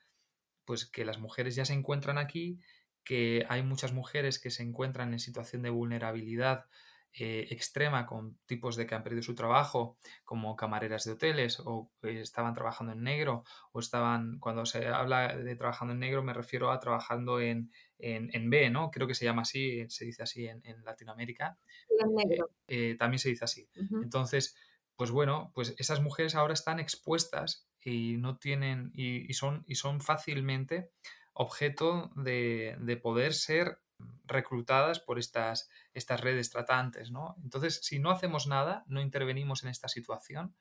pues 0.66 0.86
que 0.86 1.06
las 1.06 1.20
mujeres 1.20 1.56
ya 1.56 1.66
se 1.66 1.74
encuentran 1.74 2.18
aquí, 2.18 2.60
que 3.04 3.46
hay 3.50 3.64
muchas 3.64 3.92
mujeres 3.92 4.40
que 4.40 4.52
se 4.52 4.64
encuentran 4.64 5.14
en 5.14 5.20
situación 5.20 5.64
de 5.64 5.72
vulnerabilidad 5.72 6.66
eh, 7.12 7.48
extrema 7.50 8.06
con 8.06 8.38
tipos 8.46 8.76
de 8.76 8.86
que 8.86 8.94
han 8.94 9.04
perdido 9.04 9.24
su 9.24 9.34
trabajo, 9.34 9.98
como 10.24 10.56
camareras 10.56 11.06
de 11.06 11.14
hoteles, 11.14 11.60
o 11.66 11.92
estaban 12.04 12.54
trabajando 12.54 12.94
en 12.94 13.02
negro, 13.02 13.44
o 13.72 13.80
estaban, 13.80 14.38
cuando 14.40 14.66
se 14.66 14.88
habla 14.88 15.36
de 15.36 15.56
trabajando 15.56 15.94
en 15.94 16.00
negro, 16.00 16.24
me 16.24 16.34
refiero 16.34 16.72
a 16.72 16.80
trabajando 16.80 17.40
en, 17.40 17.72
en, 17.98 18.50
B, 18.50 18.70
¿no? 18.70 18.92
Creo 18.92 19.08
que 19.08 19.16
se 19.16 19.26
llama 19.26 19.42
así, 19.42 19.86
se 19.90 20.06
dice 20.06 20.24
así 20.24 20.48
en, 20.48 20.62
Latinoamérica. 20.86 21.58
En 22.00 22.14
negro. 22.14 22.52
Eh, 22.68 22.96
también 22.98 23.20
se 23.20 23.30
dice 23.30 23.46
así. 23.46 23.68
Entonces, 24.04 24.56
pues 24.96 25.10
bueno, 25.10 25.52
pues 25.56 25.76
esas 25.78 26.02
mujeres 26.02 26.36
ahora 26.36 26.54
están 26.54 26.80
expuestas 26.80 27.68
y 27.84 28.18
no 28.18 28.38
tienen, 28.38 28.92
y, 28.94 29.34
son, 29.34 29.64
y 29.68 29.76
son 29.76 30.00
fácilmente 30.00 30.92
objeto 31.34 32.12
de, 32.16 32.78
de 32.80 32.98
poder 32.98 33.34
ser 33.34 33.80
reclutadas 34.26 35.00
por 35.00 35.20
estas, 35.20 35.70
estas 35.94 36.22
redes 36.22 36.50
tratantes. 36.50 37.12
¿no? 37.12 37.36
Entonces, 37.44 37.80
si 37.84 38.00
no 38.00 38.12
hacemos 38.12 38.48
nada, 38.48 38.84
no 38.88 39.02
intervenimos 39.02 39.64
en 39.64 39.70
esta 39.70 39.88
situación, 39.88 40.56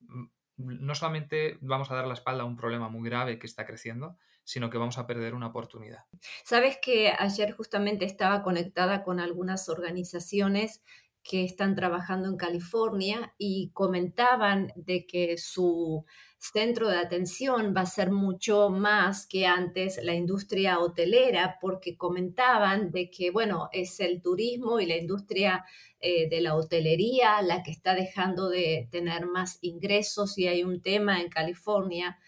mm, 0.00 0.24
no 0.56 0.94
solamente 0.94 1.58
vamos 1.60 1.90
a 1.90 1.94
dar 1.94 2.06
la 2.06 2.14
espalda 2.14 2.42
a 2.42 2.46
un 2.46 2.56
problema 2.56 2.88
muy 2.88 3.08
grave 3.08 3.38
que 3.38 3.46
está 3.46 3.66
creciendo, 3.66 4.18
sino 4.44 4.70
que 4.70 4.78
vamos 4.78 4.98
a 4.98 5.06
perder 5.06 5.34
una 5.34 5.48
oportunidad. 5.48 6.04
Sabes 6.44 6.78
que 6.82 7.12
ayer 7.16 7.52
justamente 7.52 8.04
estaba 8.04 8.42
conectada 8.42 9.02
con 9.02 9.20
algunas 9.20 9.68
organizaciones 9.68 10.82
que 11.22 11.44
están 11.44 11.74
trabajando 11.74 12.28
en 12.28 12.36
California 12.36 13.34
y 13.38 13.70
comentaban 13.72 14.72
de 14.74 15.06
que 15.06 15.38
su 15.38 16.04
centro 16.38 16.88
de 16.88 16.98
atención 16.98 17.72
va 17.76 17.82
a 17.82 17.86
ser 17.86 18.10
mucho 18.10 18.68
más 18.68 19.26
que 19.28 19.46
antes 19.46 20.00
la 20.02 20.14
industria 20.14 20.80
hotelera, 20.80 21.58
porque 21.60 21.96
comentaban 21.96 22.90
de 22.90 23.10
que, 23.10 23.30
bueno, 23.30 23.68
es 23.72 24.00
el 24.00 24.20
turismo 24.20 24.80
y 24.80 24.86
la 24.86 24.96
industria 24.96 25.64
eh, 26.00 26.28
de 26.28 26.40
la 26.40 26.56
hotelería 26.56 27.40
la 27.42 27.62
que 27.62 27.70
está 27.70 27.94
dejando 27.94 28.48
de 28.48 28.88
tener 28.90 29.26
más 29.26 29.58
ingresos 29.62 30.36
y 30.36 30.48
hay 30.48 30.64
un 30.64 30.82
tema 30.82 31.20
en 31.20 31.28
California 31.28 32.18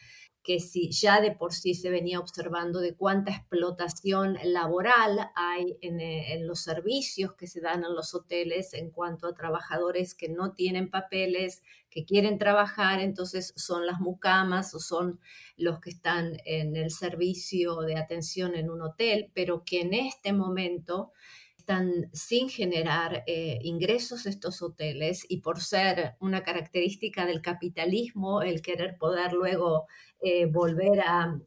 que 0.44 0.60
si 0.60 0.90
ya 0.90 1.22
de 1.22 1.32
por 1.32 1.54
sí 1.54 1.74
se 1.74 1.88
venía 1.88 2.20
observando 2.20 2.80
de 2.80 2.94
cuánta 2.94 3.32
explotación 3.32 4.36
laboral 4.44 5.30
hay 5.34 5.78
eh, 5.80 6.34
en, 6.34 6.46
los 6.46 6.60
servicios 6.60 7.32
que 7.32 7.46
se 7.46 7.62
dan 7.62 7.82
en 7.82 7.94
los 7.94 8.14
hoteles 8.14 8.74
en 8.74 8.90
cuanto 8.90 9.26
a 9.26 9.34
trabajadores 9.34 10.14
que 10.14 10.28
no 10.28 10.52
tienen 10.52 10.90
papeles, 10.90 11.62
que 11.88 12.04
quieren 12.04 12.36
trabajar, 12.36 13.00
entonces 13.00 13.54
son 13.56 13.86
las 13.86 14.00
mucamas 14.00 14.74
o 14.74 14.80
son 14.80 15.18
los 15.56 15.80
que 15.80 15.90
están 15.90 16.36
en 16.44 16.76
el 16.76 16.90
servicio 16.90 17.80
de 17.80 17.96
atención 17.96 18.54
en 18.54 18.68
un 18.68 18.82
hotel, 18.82 19.30
pero 19.32 19.64
que 19.64 19.80
en 19.80 19.94
este 19.94 20.34
momento 20.34 21.12
están 21.56 22.10
sin 22.12 22.50
generar 22.50 23.24
eh, 23.26 23.58
ingresos 23.62 24.26
estos 24.26 24.60
hoteles 24.60 25.24
y 25.26 25.40
por 25.40 25.62
ser 25.62 26.14
una 26.20 26.42
característica 26.42 27.24
del 27.24 27.40
capitalismo, 27.40 28.42
el 28.42 28.60
querer 28.60 28.98
poder 28.98 29.32
luego 29.32 29.86
eh, 30.26 30.46
volver 30.46 31.00
a, 31.06 31.38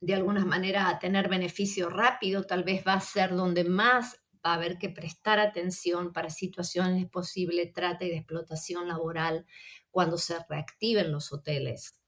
de 0.00 0.14
alguna 0.14 0.44
manera, 0.44 0.88
a 0.88 0.98
tener 0.98 1.28
beneficio 1.28 1.88
rápido, 1.88 2.42
tal 2.42 2.64
vez 2.64 2.84
va 2.84 2.94
a 2.94 3.00
ser 3.00 3.30
donde 3.30 3.62
más 3.62 4.20
va 4.44 4.50
a 4.50 4.54
haber 4.54 4.78
que 4.78 4.88
prestar 4.88 5.38
atención 5.38 6.12
para 6.12 6.28
situaciones 6.28 7.00
de 7.00 7.06
posible 7.08 7.66
trata 7.66 8.04
y 8.04 8.08
de 8.10 8.16
explotación 8.16 8.88
laboral 8.88 9.46
cuando 9.90 10.18
se 10.18 10.36
reactiven 10.48 11.12
los 11.12 11.32
hoteles. 11.32 12.00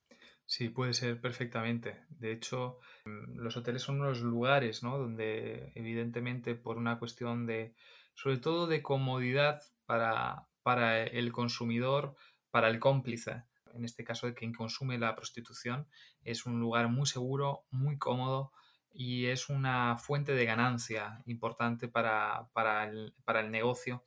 Sí, 0.44 0.70
puede 0.70 0.92
ser 0.92 1.20
perfectamente. 1.20 2.04
De 2.08 2.32
hecho, 2.32 2.80
mm, 3.04 3.38
los 3.38 3.56
hoteles 3.56 3.82
son 3.82 4.00
unos 4.00 4.20
lugares, 4.20 4.82
¿no? 4.82 4.98
Donde 4.98 5.70
evidentemente 5.76 6.56
por 6.56 6.78
una 6.78 6.98
cuestión 6.98 7.46
de, 7.46 7.76
sobre 8.14 8.38
todo 8.38 8.66
de 8.66 8.82
comodidad 8.82 9.62
para, 9.86 10.48
para 10.64 11.04
el 11.04 11.30
consumidor, 11.30 12.16
para 12.50 12.68
el 12.68 12.80
cómplice, 12.80 13.44
en 13.76 13.85
este 13.85 14.04
caso 14.04 14.26
de 14.26 14.35
quien 14.35 14.52
consume 14.52 14.99
la 14.99 15.14
prostitución, 15.14 15.88
es 16.23 16.47
un 16.47 16.59
lugar 16.61 16.88
muy 16.88 17.06
seguro, 17.06 17.64
muy 17.71 17.99
cómodo 17.99 18.52
y 18.92 19.26
es 19.26 19.49
una 19.49 19.97
fuente 19.99 20.33
de 20.33 20.47
ganancia 20.47 21.23
importante 21.26 21.87
para, 21.88 22.49
el, 22.85 23.50
negocio. 23.50 24.04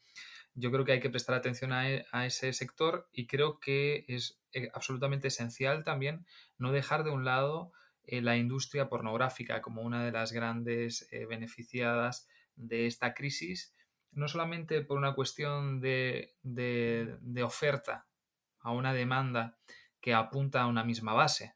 Yo 0.55 0.71
creo 0.71 0.83
que 0.83 0.93
hay 0.93 0.99
que 0.99 1.11
prestar 1.11 1.35
atención 1.35 1.71
a, 1.71 1.89
e, 1.89 2.05
ese 2.25 2.53
sector 2.53 3.07
y 3.13 3.27
creo 3.27 3.59
que 3.59 4.05
es 4.07 4.41
eh, 4.53 4.69
absolutamente 4.73 5.27
esencial 5.27 5.83
también 5.83 6.25
no 6.57 6.71
dejar 6.71 7.03
de 7.03 7.11
un 7.11 7.23
lado 7.23 7.71
eh, 8.03 8.21
la 8.21 8.35
industria 8.35 8.89
pornográfica 8.89 9.61
como 9.61 9.83
una 9.83 10.03
de 10.03 10.11
las 10.11 10.31
grandes 10.31 11.07
eh, 11.11 11.27
beneficiadas 11.27 12.27
de 12.55 12.87
esta 12.87 13.13
crisis, 13.13 13.75
no 14.11 14.27
solamente 14.27 14.81
por 14.81 14.97
una 14.97 15.13
cuestión 15.13 15.79
de, 15.79 16.33
oferta 17.43 18.08
a 18.61 18.71
una 18.71 18.93
demanda 18.93 19.57
que 20.01 20.13
apunta 20.13 20.61
a 20.61 20.67
una 20.67 20.83
misma 20.83 21.13
base, 21.13 21.55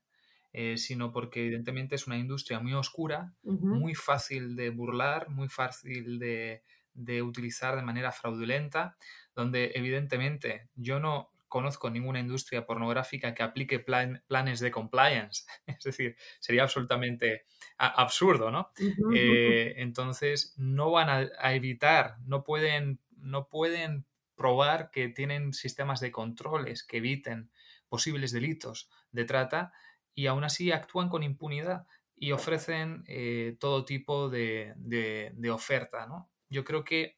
sino 0.75 1.11
porque 1.11 1.41
evidentemente 1.41 1.95
es 1.95 2.05
una 2.07 2.17
industria 2.17 2.59
muy 2.59 2.73
oscura, 2.73 3.33
muy 3.43 3.95
fácil 3.95 4.55
de 4.55 4.69
burlar, 4.69 5.29
muy 5.29 5.49
fácil 5.49 6.19
de, 6.19 6.63
de 6.93 7.21
utilizar 7.21 7.75
de 7.75 7.81
manera 7.81 8.11
fraudulenta, 8.11 8.97
donde 9.35 9.71
evidentemente 9.75 10.69
yo 10.75 10.99
no 10.99 11.33
conozco 11.53 11.91
ninguna 11.91 12.19
industria 12.19 12.65
pornográfica 12.65 13.35
que 13.35 13.43
aplique 13.43 13.79
planes 13.79 14.59
de 14.59 14.71
compliance. 14.71 15.43
Es 15.67 15.83
decir, 15.83 16.15
sería 16.39 16.63
absolutamente 16.63 17.45
absurdo, 17.77 18.49
¿no? 18.49 18.71
Eh, 19.13 19.75
entonces, 19.77 20.55
no 20.57 20.89
van 20.89 21.09
a, 21.09 21.53
evitar, 21.53 22.15
no 22.25 22.43
pueden, 22.43 22.99
no 23.17 23.49
pueden 23.49 24.07
probar 24.35 24.89
que 24.91 25.09
tienen 25.09 25.53
sistemas 25.53 25.99
de 25.99 26.11
controles 26.11 26.83
que 26.83 26.97
eviten 26.97 27.51
posibles 27.87 28.31
delitos 28.31 28.89
de 29.11 29.25
trata 29.25 29.71
y 30.15 30.27
aún 30.27 30.43
así 30.43 30.71
actúan 30.71 31.09
con 31.09 31.23
impunidad 31.23 31.85
y 32.15 32.31
ofrecen 32.31 33.03
eh, 33.07 33.57
todo 33.59 33.85
tipo 33.85 34.29
de, 34.29 34.73
de 34.75 35.51
oferta, 35.51 36.05
¿no? 36.07 36.29
Yo 36.49 36.63
creo 36.63 36.83
que, 36.83 37.17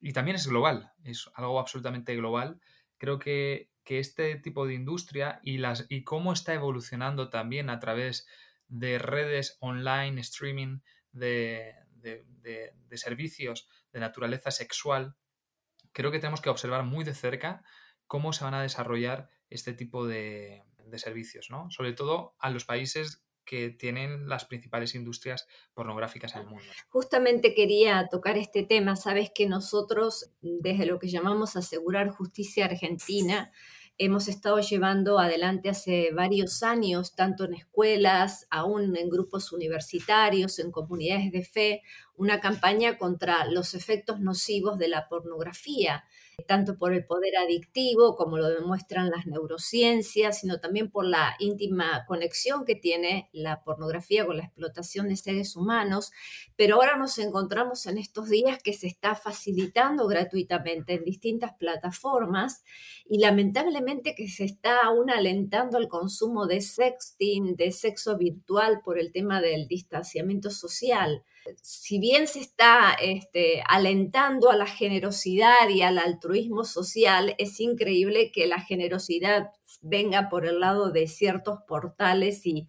y 0.00 0.12
también 0.12 0.36
es 0.36 0.46
global, 0.46 0.92
es 1.04 1.30
algo 1.34 1.60
absolutamente 1.60 2.16
global, 2.16 2.60
creo 2.98 3.18
que, 3.18 3.70
este 3.90 4.36
tipo 4.36 4.66
de 4.66 4.74
industria 4.74 5.40
y, 5.42 5.56
las, 5.56 5.86
y 5.88 6.04
cómo 6.04 6.34
está 6.34 6.52
evolucionando 6.52 7.30
también 7.30 7.70
a 7.70 7.78
través 7.78 8.26
de 8.66 8.98
redes 8.98 9.56
online, 9.60 10.20
streaming, 10.20 10.80
de, 11.12 11.74
servicios 12.92 13.66
de 13.90 14.00
naturaleza 14.00 14.50
sexual, 14.50 15.16
creo 15.98 16.12
que 16.12 16.20
tenemos 16.20 16.40
que 16.40 16.48
observar 16.48 16.84
muy 16.84 17.04
de 17.04 17.12
cerca 17.12 17.64
cómo 18.06 18.32
se 18.32 18.44
van 18.44 18.54
a 18.54 18.62
desarrollar 18.62 19.30
este 19.50 19.72
tipo 19.72 20.06
de, 20.06 20.62
servicios, 20.94 21.50
¿no? 21.50 21.68
Sobre 21.72 21.92
todo 21.92 22.36
a 22.38 22.50
los 22.50 22.64
países 22.64 23.24
que 23.44 23.70
tienen 23.70 24.28
las 24.28 24.44
principales 24.44 24.94
industrias 24.94 25.48
pornográficas 25.74 26.36
en 26.36 26.42
el 26.42 26.46
mundo. 26.46 26.64
Justamente 26.88 27.52
quería 27.52 28.06
tocar 28.08 28.38
este 28.38 28.62
tema. 28.62 28.94
Sabes 28.94 29.32
que 29.34 29.48
nosotros, 29.48 30.30
desde 30.40 30.86
lo 30.86 31.00
que 31.00 31.08
llamamos 31.08 31.56
Asegurar 31.56 32.10
Justicia 32.10 32.66
Argentina, 32.66 33.50
hemos 33.98 34.28
estado 34.28 34.60
llevando 34.60 35.18
adelante 35.18 35.68
hace 35.68 36.10
varios 36.12 36.62
años, 36.62 37.14
tanto 37.16 37.44
en 37.44 37.54
escuelas, 37.54 38.46
aún 38.48 38.96
en 38.96 39.10
grupos 39.10 39.52
universitarios, 39.52 40.60
en 40.60 40.70
comunidades 40.70 41.32
de 41.32 41.44
fe, 41.44 41.82
una 42.16 42.40
campaña 42.40 42.96
contra 42.96 43.44
los 43.46 43.74
efectos 43.74 44.20
nocivos 44.20 44.78
de 44.78 44.88
la 44.88 45.08
pornografía 45.08 46.04
tanto 46.46 46.78
por 46.78 46.92
el 46.92 47.04
poder 47.04 47.36
adictivo, 47.36 48.16
como 48.16 48.38
lo 48.38 48.48
demuestran 48.48 49.10
las 49.10 49.26
neurociencias, 49.26 50.40
sino 50.40 50.60
también 50.60 50.90
por 50.90 51.04
la 51.04 51.34
íntima 51.38 52.04
conexión 52.06 52.64
que 52.64 52.74
tiene 52.74 53.28
la 53.32 53.62
pornografía 53.64 54.24
con 54.24 54.36
la 54.36 54.44
explotación 54.44 55.08
de 55.08 55.16
seres 55.16 55.56
humanos. 55.56 56.12
Pero 56.56 56.76
ahora 56.76 56.96
nos 56.96 57.18
encontramos 57.18 57.86
en 57.86 57.98
estos 57.98 58.28
días 58.28 58.62
que 58.62 58.72
se 58.72 58.86
está 58.86 59.14
facilitando 59.14 60.06
gratuitamente 60.06 60.94
en 60.94 61.04
distintas 61.04 61.54
plataformas 61.54 62.64
y 63.08 63.18
lamentablemente 63.18 64.14
que 64.14 64.28
se 64.28 64.44
está 64.44 64.80
aún 64.80 65.10
alentando 65.10 65.78
el 65.78 65.88
consumo 65.88 66.46
de 66.46 66.60
sexting, 66.60 67.56
de 67.56 67.72
sexo 67.72 68.16
virtual 68.16 68.80
por 68.84 68.98
el 68.98 69.12
tema 69.12 69.40
del 69.40 69.66
distanciamiento 69.66 70.50
social 70.50 71.24
si 71.62 71.98
bien 71.98 72.26
se 72.26 72.40
está 72.40 72.92
este, 73.00 73.62
alentando 73.66 74.50
a 74.50 74.56
la 74.56 74.66
generosidad 74.66 75.68
y 75.68 75.82
al 75.82 75.98
altruismo 75.98 76.64
social, 76.64 77.34
es 77.38 77.60
increíble 77.60 78.30
que 78.32 78.46
la 78.46 78.60
generosidad 78.60 79.50
venga 79.82 80.28
por 80.28 80.46
el 80.46 80.60
lado 80.60 80.90
de 80.90 81.06
ciertos 81.06 81.58
portales 81.66 82.42
y, 82.44 82.66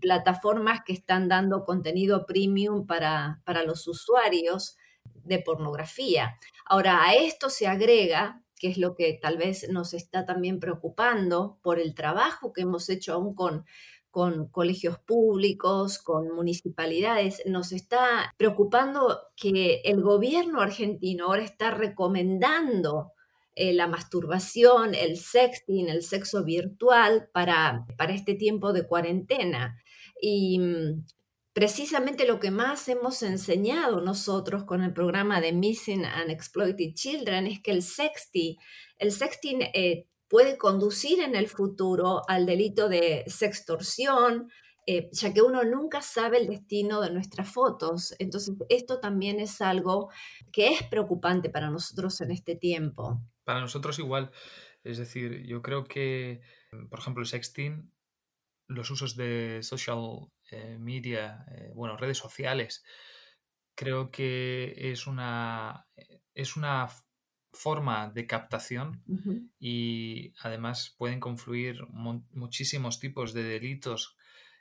plataformas 0.00 0.80
que 0.84 0.92
están 0.92 1.28
dando 1.28 1.64
contenido 1.64 2.26
premium 2.26 2.86
para, 2.86 3.42
para 3.44 3.62
los 3.62 3.86
usuarios 3.88 4.76
de 5.24 5.38
pornografía. 5.40 6.38
Ahora, 6.64 7.04
a 7.04 7.14
esto 7.14 7.50
se 7.50 7.66
agrega 7.66 8.42
que 8.58 8.68
es 8.68 8.78
lo 8.78 8.94
que 8.94 9.18
tal 9.20 9.38
vez 9.38 9.68
nos 9.70 9.94
está 9.94 10.26
también 10.26 10.60
preocupando 10.60 11.58
por 11.62 11.78
el 11.78 11.94
trabajo 11.94 12.52
que 12.52 12.62
hemos 12.62 12.88
hecho 12.88 13.14
aún 13.14 13.34
con 13.34 13.64
con 14.10 14.48
colegios 14.48 14.98
públicos, 14.98 15.98
con 15.98 16.34
municipalidades. 16.34 17.42
Nos 17.46 17.72
está 17.72 18.34
preocupando 18.36 19.20
que 19.36 19.82
el 19.84 20.02
gobierno 20.02 20.60
argentino 20.60 21.26
ahora 21.26 21.42
está 21.42 21.70
recomendando 21.70 23.12
eh, 23.54 23.72
la 23.72 23.88
masturbación, 23.88 24.94
el 24.94 25.18
sexting, 25.18 25.88
el 25.88 26.02
sexo 26.04 26.44
virtual 26.44 27.28
para, 27.32 27.86
para 27.96 28.14
este 28.14 28.34
tiempo 28.34 28.72
de 28.72 28.86
cuarentena. 28.86 29.82
Y 30.20 30.60
mm, 30.60 31.04
precisamente 31.52 32.24
lo 32.24 32.38
que 32.38 32.52
más 32.52 32.88
hemos 32.88 33.20
enseñado 33.24 34.00
nosotros 34.00 34.62
con 34.62 34.84
el 34.84 34.92
programa 34.92 35.40
de 35.40 35.52
Missing 35.52 36.04
and 36.04 36.30
Exploited 36.30 36.94
Children 36.94 37.48
es 37.48 37.60
que 37.60 37.72
el 37.72 37.82
sexting, 37.82 38.56
el 38.96 39.10
sexting 39.10 39.62
eh, 39.74 40.06
puede 40.28 40.58
conducir 40.58 41.20
en 41.20 41.34
el 41.34 41.48
futuro 41.48 42.22
al 42.28 42.46
delito 42.46 42.88
de 42.88 43.24
sextorsión, 43.26 44.50
eh, 44.86 45.08
ya 45.12 45.32
que 45.32 45.42
uno 45.42 45.64
nunca 45.64 46.00
sabe 46.00 46.38
el 46.38 46.46
destino 46.46 47.00
de 47.00 47.10
nuestras 47.10 47.50
fotos. 47.52 48.14
Entonces, 48.18 48.54
esto 48.68 49.00
también 49.00 49.40
es 49.40 49.60
algo 49.60 50.10
que 50.52 50.68
es 50.68 50.82
preocupante 50.84 51.50
para 51.50 51.70
nosotros 51.70 52.20
en 52.20 52.30
este 52.30 52.56
tiempo. 52.56 53.20
Para 53.44 53.60
nosotros 53.60 53.98
igual. 53.98 54.30
Es 54.84 54.98
decir, 54.98 55.44
yo 55.46 55.60
creo 55.60 55.84
que, 55.84 56.40
por 56.88 57.00
ejemplo, 57.00 57.22
el 57.22 57.28
sexting, 57.28 57.92
los 58.68 58.90
usos 58.90 59.16
de 59.16 59.60
social 59.62 60.28
eh, 60.50 60.78
media, 60.78 61.44
eh, 61.50 61.72
bueno, 61.74 61.96
redes 61.96 62.18
sociales, 62.18 62.84
creo 63.74 64.10
que 64.10 64.74
es 64.76 65.06
una, 65.06 65.86
es 66.34 66.56
una 66.56 66.88
forma 67.52 68.10
de 68.10 68.26
captación 68.26 69.02
y 69.58 70.32
además 70.42 70.94
pueden 70.98 71.20
confluir 71.20 71.86
muchísimos 71.88 73.00
tipos 73.00 73.32
de 73.32 73.42
delitos 73.42 74.16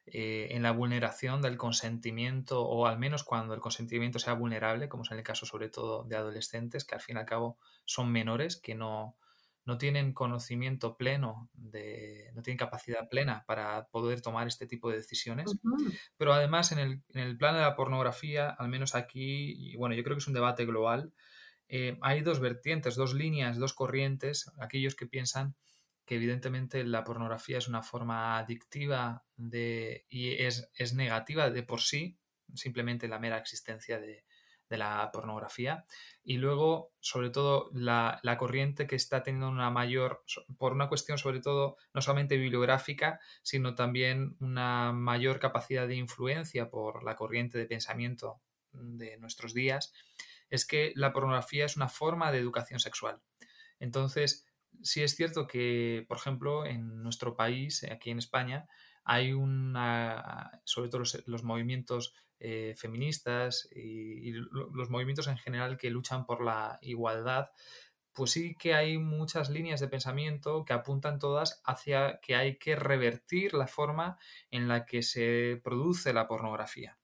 eh, 0.05 0.47
en 0.51 0.63
la 0.63 0.71
vulneración 0.71 1.41
del 1.41 1.57
consentimiento 1.57 2.61
o 2.63 2.87
al 2.87 2.97
menos 2.97 3.23
cuando 3.23 3.53
el 3.53 3.59
consentimiento 3.59 4.19
sea 4.19 4.33
vulnerable, 4.33 4.87
como 4.87 5.03
es 5.03 5.11
en 5.11 5.17
el 5.17 5.23
caso 5.23 5.45
sobre 5.45 5.69
todo 5.69 6.03
de 6.05 6.15
adolescentes 6.15 6.85
que 6.85 6.95
al 6.95 7.01
fin 7.01 7.17
y 7.17 7.19
al 7.19 7.25
cabo 7.25 7.57
son 7.83 8.09
menores 8.11 8.55
que 8.55 8.73
no, 8.73 9.17
no 9.65 9.77
tienen 9.77 10.13
conocimiento 10.13 10.95
pleno, 10.95 11.49
de, 11.53 12.31
no 12.33 12.41
tienen 12.41 12.57
capacidad 12.57 13.09
plena 13.09 13.43
para 13.47 13.87
poder 13.87 14.21
tomar 14.21 14.47
este 14.47 14.65
tipo 14.65 14.89
de 14.89 14.95
decisiones. 14.95 15.59
Pero 16.15 16.31
además 16.31 16.71
en 16.71 16.79
el, 16.79 17.01
en 17.09 17.19
el, 17.19 17.37
plan 17.37 17.53
de 17.53 17.61
la 17.61 17.75
pornografía, 17.75 18.49
al 18.49 18.69
menos 18.69 18.95
aquí, 18.95 19.53
y 19.57 19.75
bueno, 19.75 19.93
yo 19.93 20.05
creo 20.05 20.15
que 20.15 20.21
es 20.21 20.27
un 20.27 20.33
debate 20.33 20.65
global, 20.65 21.11
eh, 21.69 21.97
hay 22.01 22.21
dos 22.21 22.39
vertientes, 22.39 22.95
dos 22.95 23.13
líneas, 23.13 23.57
dos 23.57 23.73
corrientes, 23.73 24.51
aquellos 24.59 24.95
que 24.95 25.07
piensan 25.07 25.55
que 26.07 26.15
evidentemente 26.15 26.85
la 26.85 27.03
pornografía 27.03 27.57
es 27.57 27.67
una 27.67 27.83
forma 27.83 28.39
adictiva 28.39 29.25
de, 29.35 30.05
y 30.09 30.41
es, 30.41 30.69
negativa 30.93 31.49
de 31.49 31.63
por 31.63 31.81
sí, 31.81 32.17
simplemente 32.55 33.09
la 33.09 33.19
mera 33.19 33.37
existencia 33.37 33.99
de, 33.99 34.23
la 34.69 35.09
pornografía. 35.13 35.85
Y 36.23 36.37
luego, 36.37 36.93
sobre 36.99 37.29
todo, 37.29 37.69
la, 37.73 38.21
corriente 38.37 38.85
que 38.87 38.95
está 38.95 39.23
teniendo 39.23 39.49
una 39.49 39.69
mayor, 39.69 40.23
por 40.57 40.73
una 40.73 40.89
cuestión 40.89 41.17
sobre 41.17 41.41
todo, 41.41 41.77
no 41.93 42.01
solamente 42.01 42.37
bibliográfica, 42.37 43.19
sino 43.43 43.75
también 43.75 44.35
una 44.39 44.93
mayor 44.93 45.39
capacidad 45.39 45.87
de 45.87 45.95
influencia 45.95 46.69
por 46.69 47.03
la 47.03 47.15
corriente 47.15 47.57
de 47.57 47.65
pensamiento 47.65 48.41
de 48.71 49.17
nuestros 49.17 49.53
días, 49.53 49.93
es 50.49 50.65
que 50.65 50.93
la 50.95 51.13
pornografía 51.13 51.65
es 51.65 51.75
una 51.75 51.89
forma 51.89 52.31
de 52.31 52.39
educación 52.39 52.79
sexual. 52.79 53.21
Entonces, 53.79 54.45
sí 54.81 55.03
es 55.03 55.15
cierto 55.15 55.47
que, 55.47 56.05
por 56.07 56.17
ejemplo, 56.17 56.65
en 56.65 57.03
nuestro 57.03 57.35
país, 57.35 57.83
aquí 57.83 58.09
en 58.11 58.19
España, 58.19 58.67
hay 59.03 59.33
una, 59.33 60.61
sobre 60.65 60.89
todo 60.89 61.03
los, 61.25 61.43
movimientos 61.43 62.13
eh, 62.39 62.75
feministas 62.77 63.69
y, 63.73 64.31
los 64.31 64.89
movimientos 64.89 65.27
en 65.27 65.37
general 65.37 65.77
que 65.77 65.89
luchan 65.89 66.25
por 66.25 66.43
la 66.43 66.77
igualdad, 66.81 67.49
pues 68.13 68.31
sí 68.31 68.55
que 68.55 68.73
hay 68.73 68.97
muchas 68.97 69.49
líneas 69.49 69.79
de 69.79 69.87
pensamiento 69.87 70.65
que 70.65 70.73
apuntan 70.73 71.19
todas 71.19 71.61
hacia 71.65 72.19
que 72.19 72.35
hay 72.35 72.57
que 72.57 72.75
revertir 72.75 73.53
la 73.53 73.67
forma 73.67 74.17
en 74.49 74.67
la 74.67 74.85
que 74.85 75.03
se 75.03 75.61
produce 75.63 76.13
la 76.13 76.27
pornografía 76.27 76.97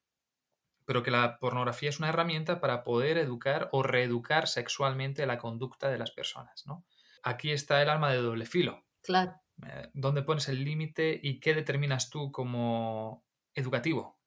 pero 0.86 1.04
que 1.04 1.12
la 1.12 1.40
pornografía 1.40 1.90
es 1.90 2.00
una 2.00 2.10
herramienta 2.10 2.60
para 2.60 2.84
poder 2.84 3.18
educar 3.18 3.70
o 3.72 3.84
reeducar 3.84 4.48
sexualmente 4.48 5.26
la 5.26 5.38
conducta 5.38 5.90
de 5.90 5.98
las 5.98 6.12
personas, 6.12 6.66
¿no? 6.66 6.86
Aquí 7.24 7.52
está 7.52 7.82
el 7.82 7.90
arma 7.90 8.12
de 8.12 8.18
doble 8.18 8.46
filo. 8.46 8.84
Claro. 9.02 9.40
Eh, 9.66 9.90
¿Dónde 9.94 10.24
pones 10.24 10.50
el 10.50 10.64
límite 10.64 11.20
y 11.22 11.40
qué 11.40 11.54
determinas 11.54 12.10
tú 12.10 12.32
como 12.32 13.26
educativo? 13.54 14.20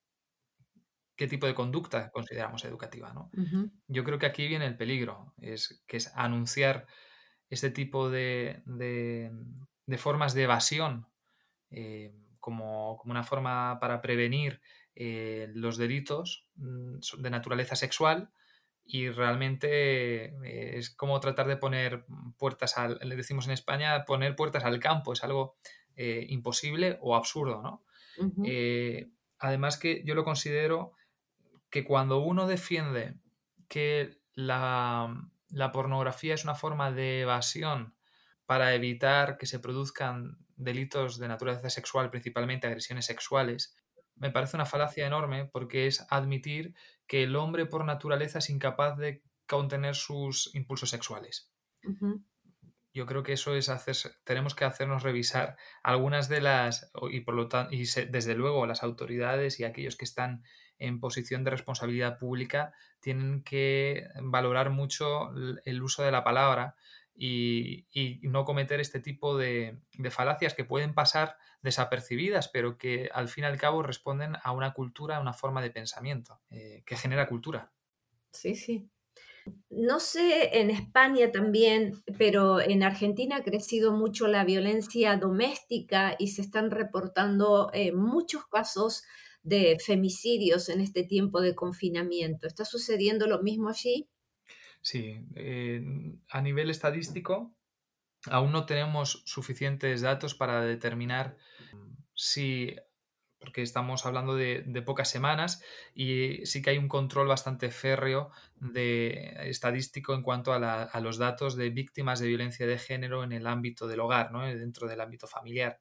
¿Qué 1.16 1.27
tipo 1.27 1.47
de 1.47 1.55
conducta 1.55 2.11
consideramos 2.11 2.64
educativa? 2.64 3.12
¿no? 3.12 3.31
Yo 3.87 4.05
creo 4.05 4.19
que 4.19 4.27
aquí 4.27 4.47
viene 4.49 4.66
el 4.66 4.77
peligro, 4.77 5.35
es, 5.38 5.83
que 5.87 5.97
es 5.97 6.12
anunciar 6.14 6.87
este 7.49 7.71
tipo 7.71 8.11
de, 8.11 8.62
formas 9.97 10.35
de 10.35 10.42
evasión 10.42 11.09
eh, 11.71 12.14
como, 12.38 12.99
como, 12.99 13.12
una 13.12 13.25
forma 13.25 13.79
para 13.81 14.03
prevenir 14.03 14.61
eh, 14.99 15.51
los 15.53 15.77
delitos 15.77 16.49
mm, 16.55 17.01
de 17.19 17.31
naturaleza 17.31 17.77
sexual 17.77 18.31
y 18.83 19.11
realmente 19.11 20.25
eh, 20.25 20.79
es 20.79 20.89
como 20.89 21.21
tratar 21.21 21.47
de 21.49 21.59
poner 21.59 22.07
puertas 22.39 22.79
al, 22.79 22.99
le 23.03 23.15
decimos 23.15 23.47
en 23.47 23.53
España, 23.53 24.07
poner 24.07 24.37
puertas 24.37 24.65
al 24.65 24.81
campo, 24.81 25.13
es 25.13 25.23
algo 25.23 25.59
eh, 25.97 26.25
imposible 26.31 26.97
o 27.03 27.15
absurdo, 27.15 27.63
¿no? 27.63 27.85
Además 29.39 29.77
que 29.77 30.03
yo 30.07 30.15
lo 30.15 30.25
considero 30.25 30.93
que 31.69 31.85
cuando 31.85 32.21
uno 32.21 32.47
defiende 32.47 33.19
que 33.69 34.19
la, 34.33 35.15
la 35.51 35.73
pornografía 35.73 36.33
es 36.33 36.45
una 36.45 36.55
forma 36.55 36.91
de 36.91 37.21
evasión 37.21 37.95
para 38.47 38.75
evitar 38.75 39.37
que 39.37 39.45
se 39.45 39.59
produzcan 39.59 40.39
delitos 40.57 41.19
de 41.19 41.29
naturaleza 41.29 41.69
sexual, 41.69 42.09
principalmente 42.09 42.67
agresiones 42.67 43.05
sexuales, 43.05 43.77
me 44.17 44.31
parece 44.31 44.57
una 44.57 44.67
falacia 44.67 45.07
enorme 45.07 45.47
porque 45.47 45.87
es 45.87 46.07
admitir 46.11 46.75
que 47.07 47.23
el 47.23 47.37
hombre 47.37 47.67
por 47.67 47.85
naturaleza 47.85 48.39
es 48.41 48.51
incapaz 48.51 48.97
de 48.97 49.23
contener 49.47 49.95
sus 49.95 50.55
impulsos 50.55 50.91
sexuales. 50.91 51.53
Yo 52.93 53.05
creo 53.05 53.23
que 53.23 53.35
eso 53.35 53.55
es 53.55 53.69
hacer, 53.69 53.95
tenemos 54.25 54.55
que 54.55 54.65
hacernos 54.65 55.03
revisar 55.03 55.57
algunas 55.83 56.29
de 56.29 56.41
las, 56.41 56.91
y 57.11 57.21
por 57.21 57.35
lo 57.35 57.47
tanto, 57.47 57.75
y 57.75 57.85
desde 57.85 58.35
luego 58.35 58.67
las 58.67 58.83
autoridades 58.83 59.61
y 59.61 59.65
aquellos 59.65 59.97
que 59.97 60.07
están 60.07 60.43
en 60.79 60.99
posición 60.99 61.45
de 61.45 61.51
responsabilidad 61.51 62.19
pública 62.19 62.73
tienen 63.01 63.43
que 63.43 64.09
valorar 64.23 64.71
mucho 64.71 65.31
el 65.65 65.83
uso 65.83 66.03
de 66.03 66.11
la 66.11 66.25
palabra 66.25 66.75
y, 67.17 67.87
no 68.23 68.45
cometer 68.45 68.81
este 68.81 69.01
tipo 69.01 69.37
de, 69.37 69.79
falacias 70.11 70.55
que 70.55 70.65
pueden 70.65 70.95
pasar 70.95 71.37
desapercibidas, 71.63 72.49
pero 72.49 72.79
que 72.79 73.09
al 73.13 73.29
fin 73.29 73.45
y 73.45 73.47
al 73.47 73.59
cabo 73.59 73.83
responden 73.83 74.37
a 74.43 74.53
una 74.53 74.73
cultura, 74.73 75.17
a 75.17 75.21
una 75.21 75.33
forma 75.33 75.63
de 75.63 75.71
pensamiento 75.71 76.41
eh, 76.51 76.83
que 76.87 76.97
genera 76.97 77.29
cultura. 77.29 77.73
Sí, 78.33 78.55
sí. 78.55 78.89
No 79.71 80.01
sé 80.01 80.61
en 80.61 80.71
España 80.71 81.31
también, 81.31 82.03
pero 82.19 82.61
en 82.61 82.83
Argentina 82.83 83.37
ha 83.37 83.45
crecido 83.45 83.93
mucho 83.93 84.27
la 84.27 84.45
violencia 84.45 85.17
doméstica 85.17 86.17
y 86.19 86.29
se 86.29 86.43
están 86.43 86.71
reportando 86.71 87.71
eh, 87.73 87.93
muchos 87.93 88.47
casos 88.47 89.05
de 89.43 89.79
femicidios 89.79 90.69
en 90.69 90.81
este 90.81 91.05
tiempo 91.05 91.41
de 91.41 91.55
confinamiento. 91.55 92.49
¿Está 92.49 92.65
sucediendo 92.65 93.29
lo 93.29 93.43
mismo 93.43 93.69
allí? 93.69 94.09
Sí, 94.87 95.18
a 96.29 96.40
nivel 96.42 96.70
estadístico 96.70 97.53
aún 98.27 98.53
no 98.53 98.66
tenemos 98.66 99.25
suficientes 99.27 100.01
datos 100.01 100.37
para 100.37 100.61
determinar 100.61 101.37
si, 102.14 102.77
porque 103.40 103.62
estamos 103.62 104.07
hablando 104.07 104.37
de, 104.37 104.62
pocas 104.87 105.11
semanas 105.11 105.61
y 105.92 106.46
sí 106.46 106.62
que 106.62 106.70
hay 106.70 106.79
un 106.79 106.87
control 106.87 107.27
bastante 107.27 107.72
férreo 107.72 108.31
de, 108.61 109.35
estadístico 109.51 110.14
en 110.14 110.22
cuanto 110.22 110.53
a, 110.53 111.01
los 111.01 111.18
datos 111.18 111.57
de 111.57 111.70
víctimas 111.70 112.20
de 112.20 112.29
violencia 112.29 112.64
de 112.64 112.79
género 112.79 113.25
en 113.25 113.33
el 113.33 113.49
ámbito 113.49 113.88
del 113.88 113.99
hogar, 113.99 114.31
¿no? 114.31 114.46
dentro 114.46 114.87
del 114.87 115.01
ámbito 115.01 115.27
familiar 115.27 115.81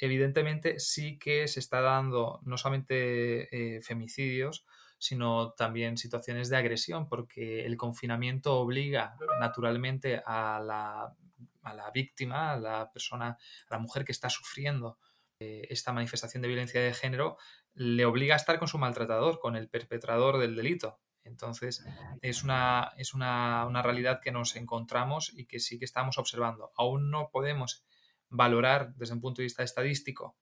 evidentemente 0.00 0.78
sí 0.78 1.18
que 1.18 1.48
se 1.48 1.58
está 1.58 1.80
dando 1.80 2.38
no 2.44 2.56
solamente 2.56 3.48
eh, 3.50 3.82
femicidios, 3.82 4.64
sino 4.98 5.52
también 5.52 5.96
situaciones 5.96 6.48
de 6.48 6.56
agresión, 6.56 7.08
porque 7.08 7.64
el 7.66 7.76
confinamiento 7.76 8.58
obliga 8.58 9.16
naturalmente 9.40 10.22
a 10.24 10.60
la, 10.60 11.90
víctima, 11.92 12.52
a 12.52 12.56
la 12.58 12.90
persona, 12.90 13.28
a 13.28 13.74
la 13.74 13.78
mujer 13.78 14.04
que 14.04 14.12
está 14.12 14.30
sufriendo 14.30 14.98
eh, 15.38 15.66
esta 15.68 15.92
manifestación 15.92 16.42
de 16.42 16.48
violencia 16.48 16.80
de 16.80 16.94
género, 16.94 17.36
le 17.74 18.06
obliga 18.06 18.34
a 18.34 18.38
estar 18.38 18.58
con 18.58 18.68
su 18.68 18.78
maltratador, 18.78 19.38
con 19.38 19.56
el 19.56 19.68
perpetrador 19.68 20.38
del 20.38 20.56
delito. 20.56 20.98
Entonces, 21.24 21.84
es 22.22 22.44
una, 22.44 22.92
es 22.96 23.12
una, 23.12 23.66
una 23.66 23.82
realidad 23.82 24.20
que 24.22 24.30
nos 24.30 24.54
encontramos 24.54 25.32
y 25.34 25.46
que 25.46 25.58
sí 25.58 25.78
que 25.78 25.84
estamos 25.84 26.18
observando. 26.18 26.70
Aún 26.76 27.10
no 27.10 27.30
podemos 27.30 27.84
valorar 28.28 28.94
desde 28.94 29.14
un 29.14 29.20
punto 29.20 29.42
de 29.42 29.46
vista 29.46 29.64
estadístico 29.64 30.36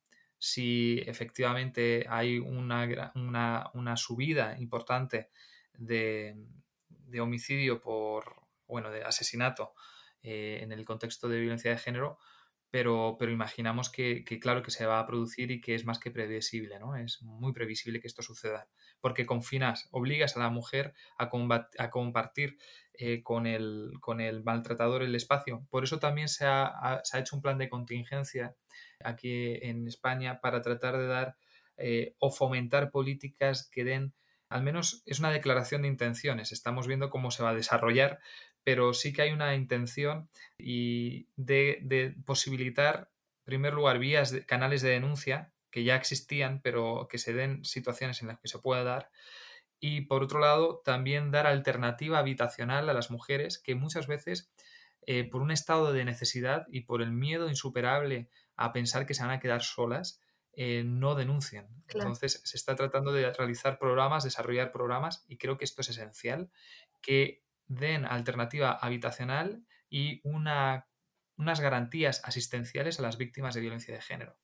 si 0.45 1.03
efectivamente 1.07 2.05
hay 2.07 2.39
una, 2.39 3.13
una, 3.73 3.97
subida 3.97 4.55
importante 4.59 5.31
de, 5.73 6.37
homicidio 7.19 7.81
por, 7.81 8.43
bueno, 8.67 8.91
de 8.91 9.05
asesinato 9.05 9.73
eh, 10.23 10.59
en 10.61 10.71
el 10.71 10.85
contexto 10.85 11.31
de 11.31 11.41
violencia 11.41 11.71
de 11.71 11.79
género, 11.79 12.19
pero, 12.71 13.17
pero 13.19 13.33
imaginamos 13.33 13.89
que, 13.89 14.23
claro 14.39 14.63
que 14.63 14.71
se 14.71 14.85
va 14.85 14.99
a 14.99 15.07
producir 15.07 15.51
y 15.51 15.63
que 15.63 15.75
es 15.75 15.87
más 15.87 15.99
que 15.99 16.11
previsible, 16.11 16.79
¿no? 16.79 16.95
Es 16.95 17.23
muy 17.23 17.55
previsible 17.55 17.99
que 17.99 18.09
esto 18.09 18.21
suceda, 18.21 18.69
porque 19.01 19.25
confinas, 19.25 19.89
obligas 19.93 20.37
a 20.37 20.41
la 20.41 20.51
mujer 20.51 20.93
a, 21.17 21.31
a 21.79 21.91
compartir 21.91 22.59
eh, 22.97 23.23
con, 23.23 23.47
el, 23.47 23.93
con 24.01 24.21
el 24.21 24.45
maltratador 24.45 25.03
el 25.03 25.15
espacio. 25.15 25.67
Por 25.71 25.85
eso 25.85 25.99
también 25.99 26.29
se 26.29 26.47
ha, 26.47 27.01
se 27.05 27.17
ha 27.17 27.21
hecho 27.21 27.37
un 27.37 27.43
plan 27.43 27.59
de 27.59 27.69
contingencia 27.69 28.55
aquí 29.01 29.59
en 29.63 29.87
España 29.89 30.41
para 30.41 30.63
tratar 30.63 30.99
de 30.99 31.07
dar 31.07 31.37
eh, 31.77 32.15
o 32.21 32.31
fomentar 32.31 32.93
políticas 32.93 33.69
que 33.69 33.83
den, 33.83 34.15
al 34.49 34.63
menos 34.63 35.03
es 35.07 35.19
una 35.19 35.33
declaración 35.33 35.83
de 35.83 35.89
intenciones, 35.89 36.53
estamos 36.53 36.87
viendo 36.87 37.11
cómo 37.11 37.33
se 37.33 37.43
va 37.43 37.51
a 37.51 37.55
desarrollar, 37.55 38.21
pero 38.63 38.95
sí 38.95 39.13
que 39.13 39.23
hay 39.23 39.33
una 39.33 39.57
intención 39.57 40.31
y 40.57 41.27
de, 41.35 42.15
posibilitar, 42.25 43.11
en 43.41 43.45
primer 43.45 43.75
lugar, 43.75 43.99
vías, 43.99 44.31
de, 44.31 44.47
canales 44.47 44.83
de 44.83 44.91
denuncia 44.91 45.53
que 45.73 45.83
ya 45.83 45.97
existían, 45.97 46.61
pero 46.63 47.09
que 47.11 47.19
se 47.19 47.35
den 47.35 47.65
situaciones 47.65 48.23
en 48.23 48.29
las 48.29 48.39
que 48.39 48.47
se 48.47 48.61
pueda 48.61 48.85
dar. 48.85 49.11
Y 49.87 50.01
por 50.01 50.23
otro 50.23 50.41
lado, 50.41 50.81
también 50.83 51.31
dar 51.31 51.47
alternativa 51.47 52.19
habitacional 52.19 52.89
a 52.89 52.95
las 52.95 53.11
mujeres 53.11 53.59
que 53.59 53.75
muchas 53.75 54.07
veces, 54.07 54.51
eh, 55.07 55.29
por 55.29 55.43
un 55.43 55.51
estado 55.51 55.93
de 55.93 56.07
necesidad 56.07 56.65
y 56.71 56.85
por 56.85 57.03
el 57.03 57.13
miedo 57.13 57.51
insuperable 57.51 58.31
a 58.57 58.73
pensar 58.73 59.05
que 59.05 59.13
se 59.13 59.21
van 59.21 59.33
a 59.33 59.41
quedar 59.41 59.63
solas, 59.63 60.23
eh, 60.55 60.85
no 60.87 61.15
denuncian. 61.15 61.69
Entonces, 61.89 62.41
se 62.47 62.57
está 62.57 62.75
tratando 62.77 63.13
de 63.13 63.31
realizar 63.31 63.79
programas, 63.79 64.25
desarrollar 64.25 64.73
programas, 64.73 65.23
y 65.29 65.37
creo 65.37 65.59
que 65.59 65.67
esto 65.67 65.83
es 65.83 65.91
esencial, 65.91 66.51
que 67.03 67.45
den 67.67 68.07
alternativa 68.07 68.73
habitacional 68.73 69.67
y 69.91 70.23
una, 70.25 70.89
unas 71.37 71.61
garantías 71.61 72.23
asistenciales 72.25 72.99
a 73.01 73.03
las 73.03 73.19
víctimas 73.19 73.55
de 73.55 73.61
violencia 73.61 73.95
de 73.95 74.01
género. 74.01 74.39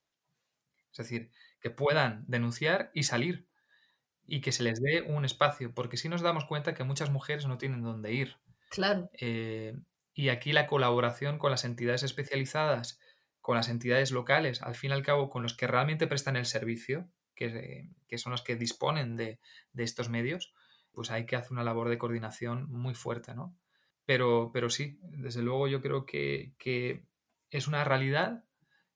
Es 0.91 0.99
decir, 0.99 1.31
que 1.63 1.71
puedan 1.71 2.27
denunciar 2.27 2.91
y 2.93 3.05
salir 3.05 3.50
y 4.31 4.41
que 4.41 4.53
se 4.53 4.63
les 4.63 4.81
dé 4.81 5.03
un 5.03 5.25
espacio, 5.25 5.75
porque 5.75 5.97
si 5.97 6.09
nos 6.09 6.23
damos 6.23 6.45
cuenta 6.45 6.75
que 6.75 6.85
muchas 6.85 7.11
mujeres 7.11 7.47
no 7.47 7.59
tienen 7.59 7.83
dónde 7.83 8.13
ir. 8.13 8.37
Claro. 8.71 9.11
Eh, 9.21 9.75
y 10.15 10.29
aquí 10.29 10.53
la 10.53 10.67
colaboración 10.67 11.39
con 11.39 11.51
las 11.51 11.65
entidades 11.65 12.03
especializadas 12.03 13.01
con 13.41 13.57
las 13.57 13.69
entidades 13.69 14.13
locales, 14.13 14.63
al 14.63 14.75
fin 14.75 14.91
y 14.91 14.95
al 14.95 15.03
cabo 15.03 15.31
con 15.31 15.43
los 15.43 15.55
que 15.55 15.67
realmente 15.67 16.07
prestan 16.07 16.37
el 16.37 16.47
servicio, 16.47 17.09
que, 17.35 17.89
son 18.19 18.33
los 18.33 18.43
que 18.43 18.57
disponen 18.57 19.17
de, 19.17 19.41
estos 19.77 20.11
medios, 20.11 20.53
pues 20.93 21.11
hay 21.11 21.25
que 21.25 21.37
hacer 21.37 21.53
una 21.53 21.65
labor 21.65 21.89
de 21.89 21.99
coordinación 21.99 22.71
muy 22.71 22.95
fuerte, 22.95 23.35
¿no? 23.35 23.57
Pero, 24.05 24.51
pero 24.53 24.69
sí, 24.69 24.99
desde 25.03 25.43
luego 25.43 25.69
yo 25.69 25.81
creo 25.81 26.05
que, 26.05 26.53
que 26.59 27.07
es 27.51 27.67
una 27.67 27.85
realidad 27.85 28.45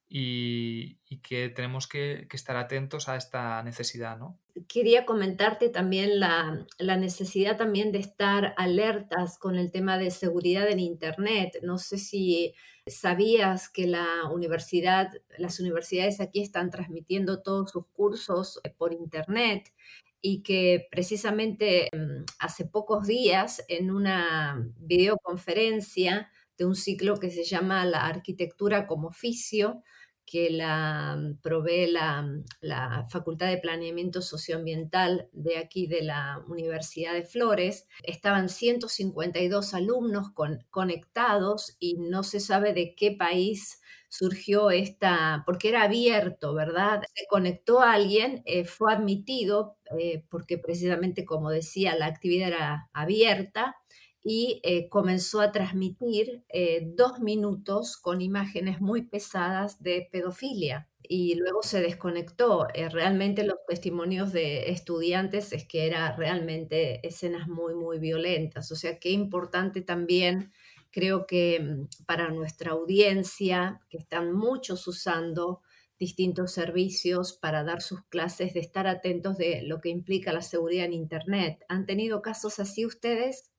y, 0.06 0.96
que 1.22 1.48
tenemos 1.48 1.86
que, 1.86 2.28
estar 2.30 2.56
atentos 2.56 3.08
a 3.08 3.16
esta 3.16 3.62
necesidad, 3.62 4.18
¿no? 4.18 4.38
Quería 4.68 5.04
comentarte 5.04 5.68
también 5.68 6.20
la, 6.20 6.64
necesidad 6.78 7.56
también 7.56 7.90
de 7.90 7.98
estar 7.98 8.54
alertas 8.56 9.36
con 9.36 9.56
el 9.56 9.72
tema 9.72 9.98
de 9.98 10.12
seguridad 10.12 10.70
en 10.70 10.78
Internet. 10.78 11.58
No 11.62 11.78
sé 11.78 11.98
si 11.98 12.54
sabías 12.86 13.68
que 13.68 13.88
la 13.88 14.06
universidad, 14.32 15.10
las 15.38 15.58
universidades 15.58 16.20
aquí 16.20 16.40
están 16.40 16.70
transmitiendo 16.70 17.42
todos 17.42 17.72
sus 17.72 17.86
cursos 17.88 18.60
por 18.78 18.92
Internet 18.92 19.72
y 20.20 20.42
que 20.42 20.86
precisamente 20.90 21.90
mm, 21.92 22.24
hace 22.38 22.64
pocos 22.64 23.06
días 23.08 23.64
en 23.68 23.90
una 23.90 24.64
videoconferencia 24.76 26.30
de 26.56 26.64
un 26.64 26.76
ciclo 26.76 27.18
que 27.18 27.30
se 27.30 27.42
llama 27.42 27.84
La 27.84 28.06
arquitectura 28.06 28.86
como 28.86 29.08
oficio, 29.08 29.82
que 30.26 30.50
la 30.50 31.16
mm, 31.16 31.40
provee 31.42 31.92
mm, 31.92 32.44
la, 32.60 33.06
Facultad 33.10 33.48
de 33.48 33.58
Planeamiento 33.58 34.22
Socioambiental 34.22 35.28
de 35.32 35.58
aquí 35.58 35.86
de 35.86 36.02
la 36.02 36.42
Universidad 36.48 37.12
de 37.12 37.24
Flores. 37.24 37.86
Estaban 38.02 38.48
152 38.48 39.74
alumnos 39.74 40.28
conectados 40.70 41.76
y 41.78 41.94
no 41.94 42.22
se 42.22 42.40
sabe 42.40 42.72
de 42.72 42.94
qué 42.94 43.12
país 43.12 43.80
surgió 44.08 44.70
esta, 44.70 45.42
porque 45.44 45.70
era 45.70 45.82
abierto, 45.82 46.54
¿verdad? 46.54 47.02
Se 47.14 47.26
conectó 47.28 47.80
a 47.80 47.94
alguien, 47.94 48.42
eh, 48.46 48.64
fue 48.64 48.92
admitido, 48.92 49.76
eh, 49.98 50.24
porque 50.30 50.56
precisamente, 50.56 51.24
como 51.24 51.50
decía, 51.50 51.96
la 51.96 52.06
actividad 52.06 52.48
era 52.48 52.88
abierta 52.92 53.76
y 54.24 54.60
eh, 54.64 54.88
comenzó 54.88 55.40
a 55.40 55.52
transmitir 55.52 56.42
eh, 56.48 56.88
dos 56.96 57.20
minutos 57.20 57.96
con 57.98 58.22
imágenes 58.22 58.80
muy 58.80 59.02
pesadas 59.02 59.82
de 59.82 60.08
pedofilia 60.10 60.88
y 61.02 61.34
luego 61.34 61.62
se 61.62 61.82
desconectó. 61.82 62.66
Eh, 62.74 62.88
realmente 62.88 63.44
los 63.44 63.58
testimonios 63.68 64.32
de 64.32 64.70
estudiantes 64.70 65.52
es 65.52 65.68
que 65.68 65.86
era 65.86 66.16
realmente 66.16 67.06
escenas 67.06 67.46
muy, 67.46 67.74
muy 67.74 67.98
violentas. 67.98 68.72
O 68.72 68.76
sea, 68.76 68.98
qué 68.98 69.10
importante 69.10 69.82
también 69.82 70.50
Creo 70.94 71.26
que 71.26 71.58
mm, 71.58 72.04
para 72.06 72.30
nuestra 72.30 72.70
audiencia, 72.70 73.80
que 73.90 73.98
están 73.98 74.32
muchos 74.32 74.86
usando 74.86 75.60
distintos 75.98 76.52
servicios 76.52 77.32
para 77.32 77.64
dar 77.64 77.82
sus 77.82 78.04
clases, 78.04 78.54
de 78.54 78.60
estar 78.60 78.86
atentos 78.86 79.36
de 79.36 79.62
lo 79.62 79.80
que 79.80 79.88
implica 79.88 80.32
la 80.32 80.40
seguridad 80.40 80.84
en 80.84 80.92
Internet. 80.92 81.64
¿Han 81.68 81.86
tenido 81.86 82.22
casos 82.22 82.60
así 82.60 82.86
ustedes? 82.86 83.50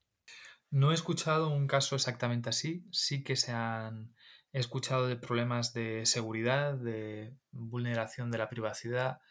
No 0.75 0.91
he 0.91 0.93
escuchado 0.93 1.51
un 1.51 1.67
caso 1.67 1.95
exactamente 1.95 2.49
así. 2.49 2.85
Sí 2.91 3.23
que 3.23 3.37
se 3.37 3.53
han 3.53 4.13
escuchado 4.51 5.07
de 5.07 5.15
problemas 5.15 5.71
de 5.73 6.05
seguridad, 6.05 6.73
de 6.73 7.33
vulneración 7.51 8.29
de 8.29 8.39
la 8.39 8.49
privacidad. 8.49 9.21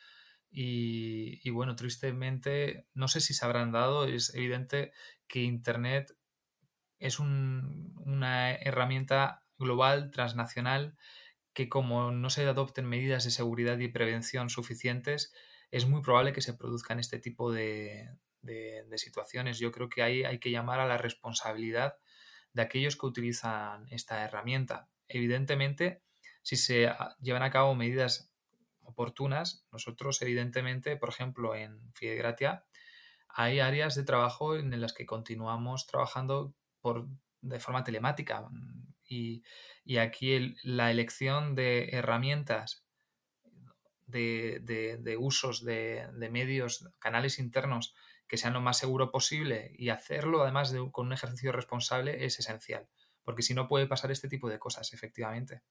Y, 0.50 1.50
bueno, 1.50 1.76
tristemente, 1.76 2.86
no 2.94 3.08
sé 3.08 3.20
si 3.20 3.34
se 3.34 3.44
habrán 3.44 3.72
dado, 3.72 4.06
es 4.06 4.34
evidente 4.34 4.92
que 5.28 5.42
Internet 5.42 6.16
es 6.98 7.18
una 7.20 8.54
herramienta 8.54 9.44
global, 9.58 10.10
transnacional, 10.12 10.96
que 11.52 11.68
como 11.68 12.10
no 12.10 12.30
se 12.30 12.46
adopten 12.46 12.86
medidas 12.86 13.24
de 13.24 13.30
seguridad 13.30 13.76
y 13.80 13.88
prevención 13.88 14.48
suficientes, 14.48 15.34
es 15.70 15.86
muy 15.86 16.00
probable 16.00 16.32
que 16.32 16.40
se 16.40 16.54
produzcan 16.54 17.00
este 17.00 17.18
tipo 17.18 17.52
de, 17.52 18.08
situaciones. 18.96 19.58
Yo 19.58 19.72
creo 19.72 19.88
que 19.88 20.02
ahí 20.02 20.24
hay 20.24 20.38
que 20.38 20.50
llamar 20.50 20.80
a 20.80 20.86
la 20.86 20.98
responsabilidad 20.98 21.98
de 22.52 22.62
aquellos 22.62 22.96
que 22.96 23.06
utilizan 23.06 23.86
esta 23.90 24.24
herramienta. 24.24 24.88
Evidentemente, 25.08 26.02
si 26.42 26.56
se 26.56 26.90
llevan 27.20 27.42
a 27.42 27.50
cabo 27.50 27.74
medidas 27.74 28.30
oportunas, 28.82 29.66
nosotros 29.72 30.20
evidentemente, 30.22 30.96
por 30.96 31.08
ejemplo, 31.08 31.54
en 31.54 31.92
Fidegratia, 31.94 32.64
hay 33.28 33.60
áreas 33.60 33.94
de 33.96 34.04
trabajo 34.04 34.56
en 34.56 34.80
las 34.80 34.92
que 34.92 35.06
continuamos 35.06 35.86
trabajando 35.86 36.54
por, 36.80 37.08
de 37.40 37.60
forma 37.60 37.82
telemática 37.82 38.48
y, 39.08 39.42
aquí 39.98 40.56
la 40.62 40.90
elección 40.90 41.54
de 41.54 41.90
herramientas, 41.92 42.84
de, 44.06 45.16
usos 45.18 45.64
de, 45.64 46.08
medios, 46.30 46.88
canales 46.98 47.38
internos 47.38 47.94
que 48.34 48.38
sean 48.38 48.54
lo 48.54 48.60
más 48.60 48.78
seguro 48.78 49.12
posible 49.12 49.70
y 49.78 49.90
hacerlo 49.90 50.42
además 50.42 50.74
con 50.90 51.06
un 51.06 51.12
ejercicio 51.12 51.52
responsable 51.52 52.24
es 52.24 52.40
esencial, 52.40 52.88
porque 53.22 53.42
si 53.42 53.54
no 53.54 53.68
puede 53.68 53.86
pasar 53.86 54.10
este 54.10 54.28
tipo 54.28 54.48
de 54.48 54.58
cosas, 54.58 54.92
efectivamente. 54.92 55.62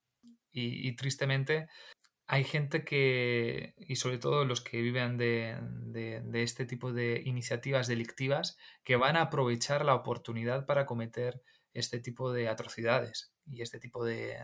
Y, 0.50 0.96
tristemente 0.96 1.68
hay 2.26 2.46
gente 2.46 2.86
que, 2.86 3.74
y 3.76 3.98
sobre 3.98 4.18
todo 4.18 4.46
los 4.46 4.62
que 4.62 4.82
viven 4.82 5.18
de, 5.18 5.58
de, 5.92 6.44
este 6.44 6.66
tipo 6.66 6.94
de 6.94 7.22
iniciativas 7.26 7.88
delictivas, 7.88 8.58
que 8.86 8.96
van 8.96 9.18
a 9.18 9.24
aprovechar 9.24 9.84
la 9.84 9.96
oportunidad 9.96 10.66
para 10.66 10.86
cometer 10.86 11.42
este 11.74 12.00
tipo 12.00 12.32
de 12.32 12.48
atrocidades 12.48 13.34
y 13.46 13.62
este 13.62 13.78
tipo 13.78 14.06
de... 14.06 14.38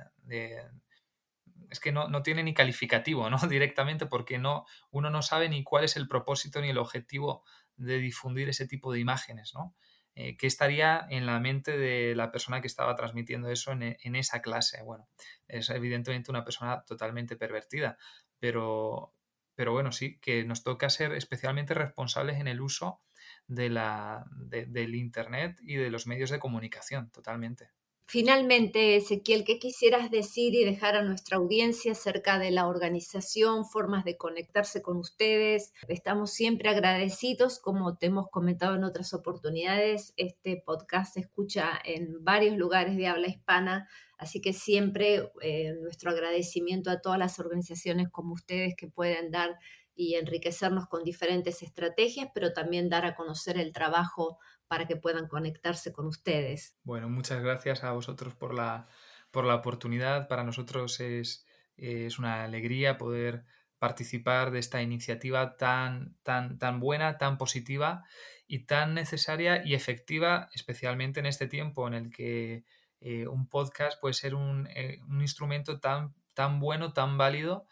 es 1.70 1.80
que 1.80 1.92
no, 1.92 2.08
no, 2.08 2.24
tiene 2.24 2.44
ni 2.44 2.54
calificativo, 2.54 3.30
¿no? 3.30 3.38
Directamente 3.50 4.06
porque 4.06 4.38
no, 4.38 4.66
uno 4.92 5.10
no 5.10 5.22
sabe 5.22 5.50
ni 5.50 5.64
cuál 5.64 5.84
es 5.84 5.96
el 5.96 6.08
propósito 6.08 6.62
ni 6.62 6.70
el 6.70 6.78
objetivo 6.78 7.44
de 7.76 7.98
difundir 8.00 8.50
ese 8.50 8.68
tipo 8.68 8.92
de 8.92 9.00
imágenes, 9.00 9.54
¿no? 9.54 9.76
Eh, 10.16 10.36
¿Qué 10.36 10.48
estaría 10.48 11.08
en 11.10 11.26
la 11.26 11.40
mente 11.40 11.78
de 11.78 12.14
la 12.14 12.30
persona 12.30 12.60
que 12.60 12.68
estaba 12.68 12.96
transmitiendo 12.96 13.50
eso 13.50 13.72
en, 13.72 14.16
esa 14.16 14.42
clase? 14.42 14.84
Bueno, 14.84 15.08
es 15.48 15.70
evidentemente 15.70 16.30
una 16.30 16.44
persona 16.44 16.84
totalmente 16.86 17.38
pervertida, 17.38 17.98
pero, 18.38 19.14
pero 19.56 19.72
bueno, 19.72 19.94
sí, 19.94 20.20
que 20.20 20.44
nos 20.44 20.64
toca 20.64 20.90
ser 20.90 21.14
especialmente 21.14 21.74
responsables 21.74 22.38
en 22.38 22.48
el 22.48 22.60
uso 22.60 23.02
de 23.48 23.70
la, 23.70 24.26
del 24.36 24.96
Internet 24.96 25.58
y 25.62 25.76
de 25.76 25.90
los 25.90 26.06
medios 26.06 26.32
de 26.32 26.40
comunicación, 26.40 27.12
totalmente. 27.12 27.72
Finalmente, 28.12 28.96
Ezequiel, 28.96 29.44
¿qué 29.44 29.60
quisieras 29.60 30.10
decir 30.10 30.56
y 30.56 30.66
dejar 30.66 30.96
a 30.96 31.04
nuestra 31.04 31.38
audiencia 31.38 31.92
acerca 31.92 32.40
de 32.40 32.50
la 32.50 32.68
organización, 32.68 33.68
formas 33.68 34.04
de 34.04 34.18
conectarse 34.18 34.82
con 34.82 34.98
ustedes? 34.98 35.74
Estamos 35.88 36.34
siempre 36.34 36.70
agradecidos, 36.72 37.60
como 37.60 37.98
te 37.98 38.08
hemos 38.08 38.28
comentado 38.32 38.74
en 38.74 38.84
otras 38.84 39.14
oportunidades, 39.14 40.16
este 40.18 40.60
podcast 40.66 41.14
se 41.14 41.20
escucha 41.20 41.70
en 41.86 42.24
varios 42.24 42.58
lugares 42.58 42.98
de 42.98 43.06
habla 43.06 43.28
hispana, 43.28 43.88
así 44.18 44.42
que 44.42 44.54
siempre 44.54 45.32
eh, 45.44 45.76
nuestro 45.80 46.10
agradecimiento 46.10 46.90
a 46.90 47.02
todas 47.02 47.20
las 47.20 47.38
organizaciones 47.38 48.10
como 48.10 48.34
ustedes 48.34 48.74
que 48.76 48.88
pueden 48.88 49.30
dar 49.30 49.60
y 49.94 50.16
enriquecernos 50.16 50.88
con 50.88 51.04
diferentes 51.04 51.62
estrategias, 51.62 52.30
pero 52.34 52.54
también 52.54 52.90
dar 52.90 53.06
a 53.06 53.16
conocer 53.16 53.60
el 53.60 53.72
trabajo 53.72 54.40
para 54.70 54.88
que 54.88 54.96
puedan 54.96 55.28
conectarse 55.28 55.92
con 55.92 56.06
ustedes. 56.06 56.78
Bueno, 56.84 57.10
muchas 57.10 57.42
gracias 57.42 57.84
a 57.84 57.92
vosotros 57.92 58.36
por 58.36 58.54
la, 58.54 58.88
por 59.32 59.44
la 59.44 59.56
oportunidad. 59.56 60.28
Para 60.28 60.44
nosotros 60.44 61.00
es, 61.00 61.46
es 61.76 62.20
una 62.20 62.44
alegría 62.44 62.98
poder 63.00 63.46
participar 63.80 64.52
de 64.52 64.60
esta 64.60 64.82
iniciativa 64.84 65.58
tan, 65.58 66.16
tan, 66.22 66.60
tan 66.60 66.80
buena, 66.80 67.18
tan 67.18 67.40
positiva 67.40 68.04
y 68.48 68.60
tan 68.66 68.94
necesaria 68.94 69.66
y 69.66 69.74
efectiva, 69.74 70.50
especialmente 70.54 71.20
en 71.20 71.26
este 71.26 71.48
tiempo 71.48 71.88
en 71.88 71.96
el 71.96 72.12
que 72.12 72.64
eh, 73.02 73.28
un 73.28 73.50
podcast 73.50 74.00
puede 74.00 74.14
ser 74.14 74.36
un, 74.36 74.68
eh, 74.76 75.00
un 75.10 75.22
instrumento 75.22 75.80
tan, 75.80 76.14
tan 76.36 76.60
bueno, 76.60 76.94
tan 76.94 77.18
válido 77.18 77.66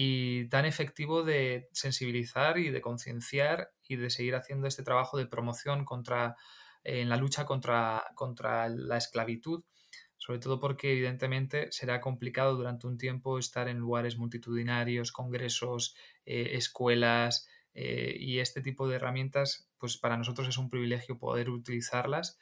y 0.00 0.48
tan 0.48 0.64
efectivo 0.64 1.24
de 1.24 1.68
sensibilizar 1.72 2.56
y 2.56 2.70
de 2.70 2.80
concienciar 2.80 3.72
y 3.88 3.96
de 3.96 4.10
seguir 4.10 4.36
haciendo 4.36 4.68
este 4.68 4.84
trabajo 4.84 5.18
de 5.18 5.26
promoción 5.26 5.84
contra, 5.84 6.36
eh, 6.84 7.00
en 7.00 7.08
la 7.08 7.16
lucha 7.16 7.44
contra, 7.46 8.04
contra 8.14 8.68
la 8.68 8.96
esclavitud, 8.96 9.64
sobre 10.16 10.38
todo 10.38 10.60
porque 10.60 10.92
evidentemente 10.92 11.66
será 11.72 12.00
complicado 12.00 12.54
durante 12.54 12.86
un 12.86 12.96
tiempo 12.96 13.40
estar 13.40 13.66
en 13.66 13.78
lugares 13.78 14.16
multitudinarios, 14.16 15.10
congresos, 15.10 15.96
eh, 16.26 16.50
escuelas 16.52 17.48
eh, 17.74 18.14
y 18.20 18.38
este 18.38 18.62
tipo 18.62 18.86
de 18.86 18.94
herramientas, 18.94 19.68
pues 19.78 19.96
para 19.96 20.16
nosotros 20.16 20.46
es 20.46 20.58
un 20.58 20.70
privilegio 20.70 21.18
poder 21.18 21.50
utilizarlas. 21.50 22.38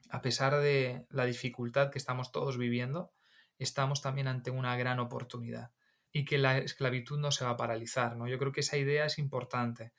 a 0.10 0.22
pesar 0.22 0.60
de 0.60 1.06
la 1.10 1.26
dificultad 1.26 1.90
que 1.92 1.98
estamos 1.98 2.32
todos 2.32 2.58
viviendo, 2.58 3.12
estamos 3.58 4.02
también 4.02 4.28
ante 4.28 4.52
una 4.52 4.76
gran 4.78 5.00
oportunidad 5.00 5.72
y 6.12 6.26
que 6.26 6.38
la 6.38 6.58
esclavitud 6.58 7.18
no 7.18 7.32
se 7.32 7.46
va 7.46 7.52
a 7.52 7.58
paralizar. 7.58 8.16
¿no? 8.16 8.28
Yo 8.28 8.38
creo 8.38 8.52
que 8.52 8.60
esa 8.60 8.78
idea 8.78 9.06
es 9.06 9.18
importante. 9.18 9.94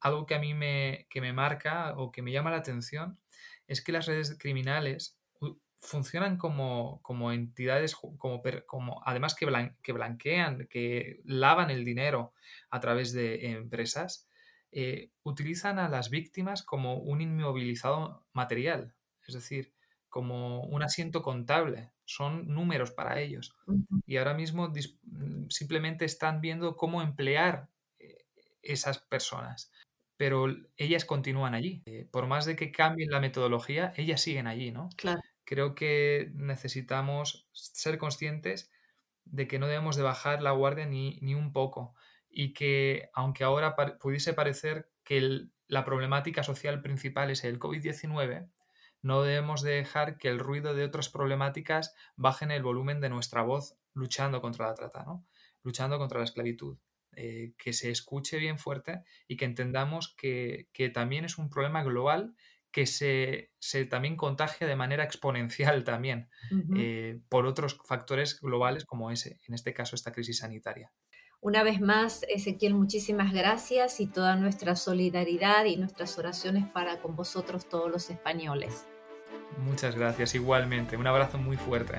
Algo 0.00 0.26
que 0.26 0.34
a 0.34 0.38
mí 0.40 0.54
me, 0.54 1.06
que 1.10 1.20
me 1.20 1.32
marca 1.32 1.94
o 1.96 2.10
que 2.10 2.22
me 2.22 2.32
llama 2.32 2.50
la 2.50 2.56
atención 2.58 3.20
es 3.66 3.82
que 3.82 3.92
las 3.92 4.06
redes 4.06 4.36
criminales 4.38 5.18
funcionan 5.82 6.38
como, 6.38 7.00
como 7.02 7.32
entidades, 7.32 7.94
como, 7.94 8.42
como 8.66 9.02
además 9.04 9.34
que, 9.34 9.46
que, 9.82 9.92
blanquean, 9.92 10.66
que 10.68 11.20
lavan 11.24 11.70
el 11.70 11.84
dinero 11.84 12.32
a 12.70 12.80
través 12.80 13.12
de 13.12 13.50
empresas, 13.50 14.28
eh, 14.72 15.10
utilizan 15.22 15.78
a 15.78 15.88
las 15.88 16.10
víctimas 16.10 16.62
como 16.62 16.96
un 16.96 17.20
inmovilizado 17.20 18.26
material, 18.32 18.94
es 19.26 19.34
decir, 19.34 19.72
como 20.08 20.62
un 20.62 20.82
asiento 20.82 21.22
contable, 21.22 21.92
son 22.04 22.48
números 22.48 22.90
para 22.90 23.20
ellos. 23.20 23.54
Y 24.06 24.16
ahora 24.16 24.34
mismo 24.34 24.72
simplemente 25.48 26.04
están 26.04 26.40
viendo 26.40 26.76
cómo 26.76 27.00
emplear 27.00 27.68
eh, 27.98 28.24
esas 28.62 28.98
personas 28.98 29.70
pero 30.18 30.46
ellas 30.76 31.04
continúan 31.04 31.52
allí. 31.52 31.82
Eh, 31.84 32.06
por 32.08 32.28
más 32.28 32.44
de 32.44 32.54
que 32.54 32.70
cambien 32.70 33.10
la 33.10 33.18
metodología, 33.18 33.92
ellas 33.96 34.20
siguen 34.20 34.46
allí, 34.46 34.70
¿no? 34.70 34.88
Claro 34.96 35.20
creo 35.44 35.74
que 35.74 36.30
necesitamos 36.34 37.48
ser 37.52 37.98
conscientes 37.98 38.70
de 39.24 39.46
que 39.46 39.58
no 39.58 39.66
debemos 39.66 39.96
de 39.96 40.02
bajar 40.02 40.42
la 40.42 40.52
guardia 40.52 40.86
ni, 40.86 41.34
un 41.34 41.52
poco 41.52 41.94
y 42.32 42.52
que 42.54 43.10
aunque 43.12 43.44
ahora 43.44 43.76
pudiese 44.00 44.32
parecer 44.32 44.90
que 45.04 45.48
la 45.68 45.84
problemática 45.84 46.42
social 46.42 46.80
principal 46.82 47.30
es 47.30 47.44
el 47.44 47.58
COVID-19, 47.58 48.50
no 49.02 49.22
debemos 49.22 49.62
de 49.62 49.72
dejar 49.72 50.16
que 50.16 50.28
el 50.28 50.38
ruido 50.38 50.74
de 50.74 50.84
otras 50.84 51.08
problemáticas 51.08 51.94
bajen 52.16 52.50
el 52.50 52.62
volumen 52.62 53.00
de 53.00 53.10
nuestra 53.10 53.42
voz 53.42 53.76
luchando 53.94 54.40
contra 54.40 54.68
la 54.68 54.74
trata, 54.74 55.04
¿no? 55.04 55.26
luchando 55.62 55.98
contra 55.98 56.18
la 56.18 56.24
esclavitud. 56.24 56.78
Eh, 57.14 57.52
que 57.58 57.74
se 57.74 57.90
escuche 57.90 58.38
bien 58.38 58.58
fuerte 58.58 59.02
y 59.28 59.36
que 59.36 59.44
entendamos 59.44 60.14
que, 60.16 60.70
que 60.72 60.88
también 60.88 61.26
es 61.26 61.36
un 61.36 61.50
problema 61.50 61.82
global 61.82 62.34
que 62.72 62.86
se, 62.86 63.50
también 63.90 64.16
contagia 64.16 64.66
de 64.66 64.76
manera 64.76 65.04
exponencial 65.04 65.84
también 65.84 66.30
eh, 66.74 67.20
por 67.28 67.46
otros 67.46 67.78
factores 67.84 68.40
globales 68.40 68.86
como 68.86 69.10
ese, 69.10 69.38
en 69.46 69.54
este 69.54 69.74
caso 69.74 69.94
esta 69.94 70.10
crisis 70.10 70.38
sanitaria. 70.38 70.90
Una 71.44 71.64
vez 71.64 71.80
más, 71.80 72.24
Ezequiel, 72.28 72.72
muchísimas 72.72 73.32
gracias 73.32 73.98
y 73.98 74.06
toda 74.06 74.36
nuestra 74.36 74.76
solidaridad 74.76 75.64
y 75.64 75.76
nuestras 75.76 76.16
oraciones 76.16 76.68
para 76.68 77.00
con 77.00 77.16
vosotros 77.16 77.68
todos 77.68 77.90
los 77.90 78.10
españoles. 78.10 78.86
Muchas 79.58 79.96
gracias, 79.96 80.36
igualmente. 80.36 80.96
Un 80.96 81.08
abrazo 81.08 81.38
muy 81.38 81.56
fuerte. 81.56 81.94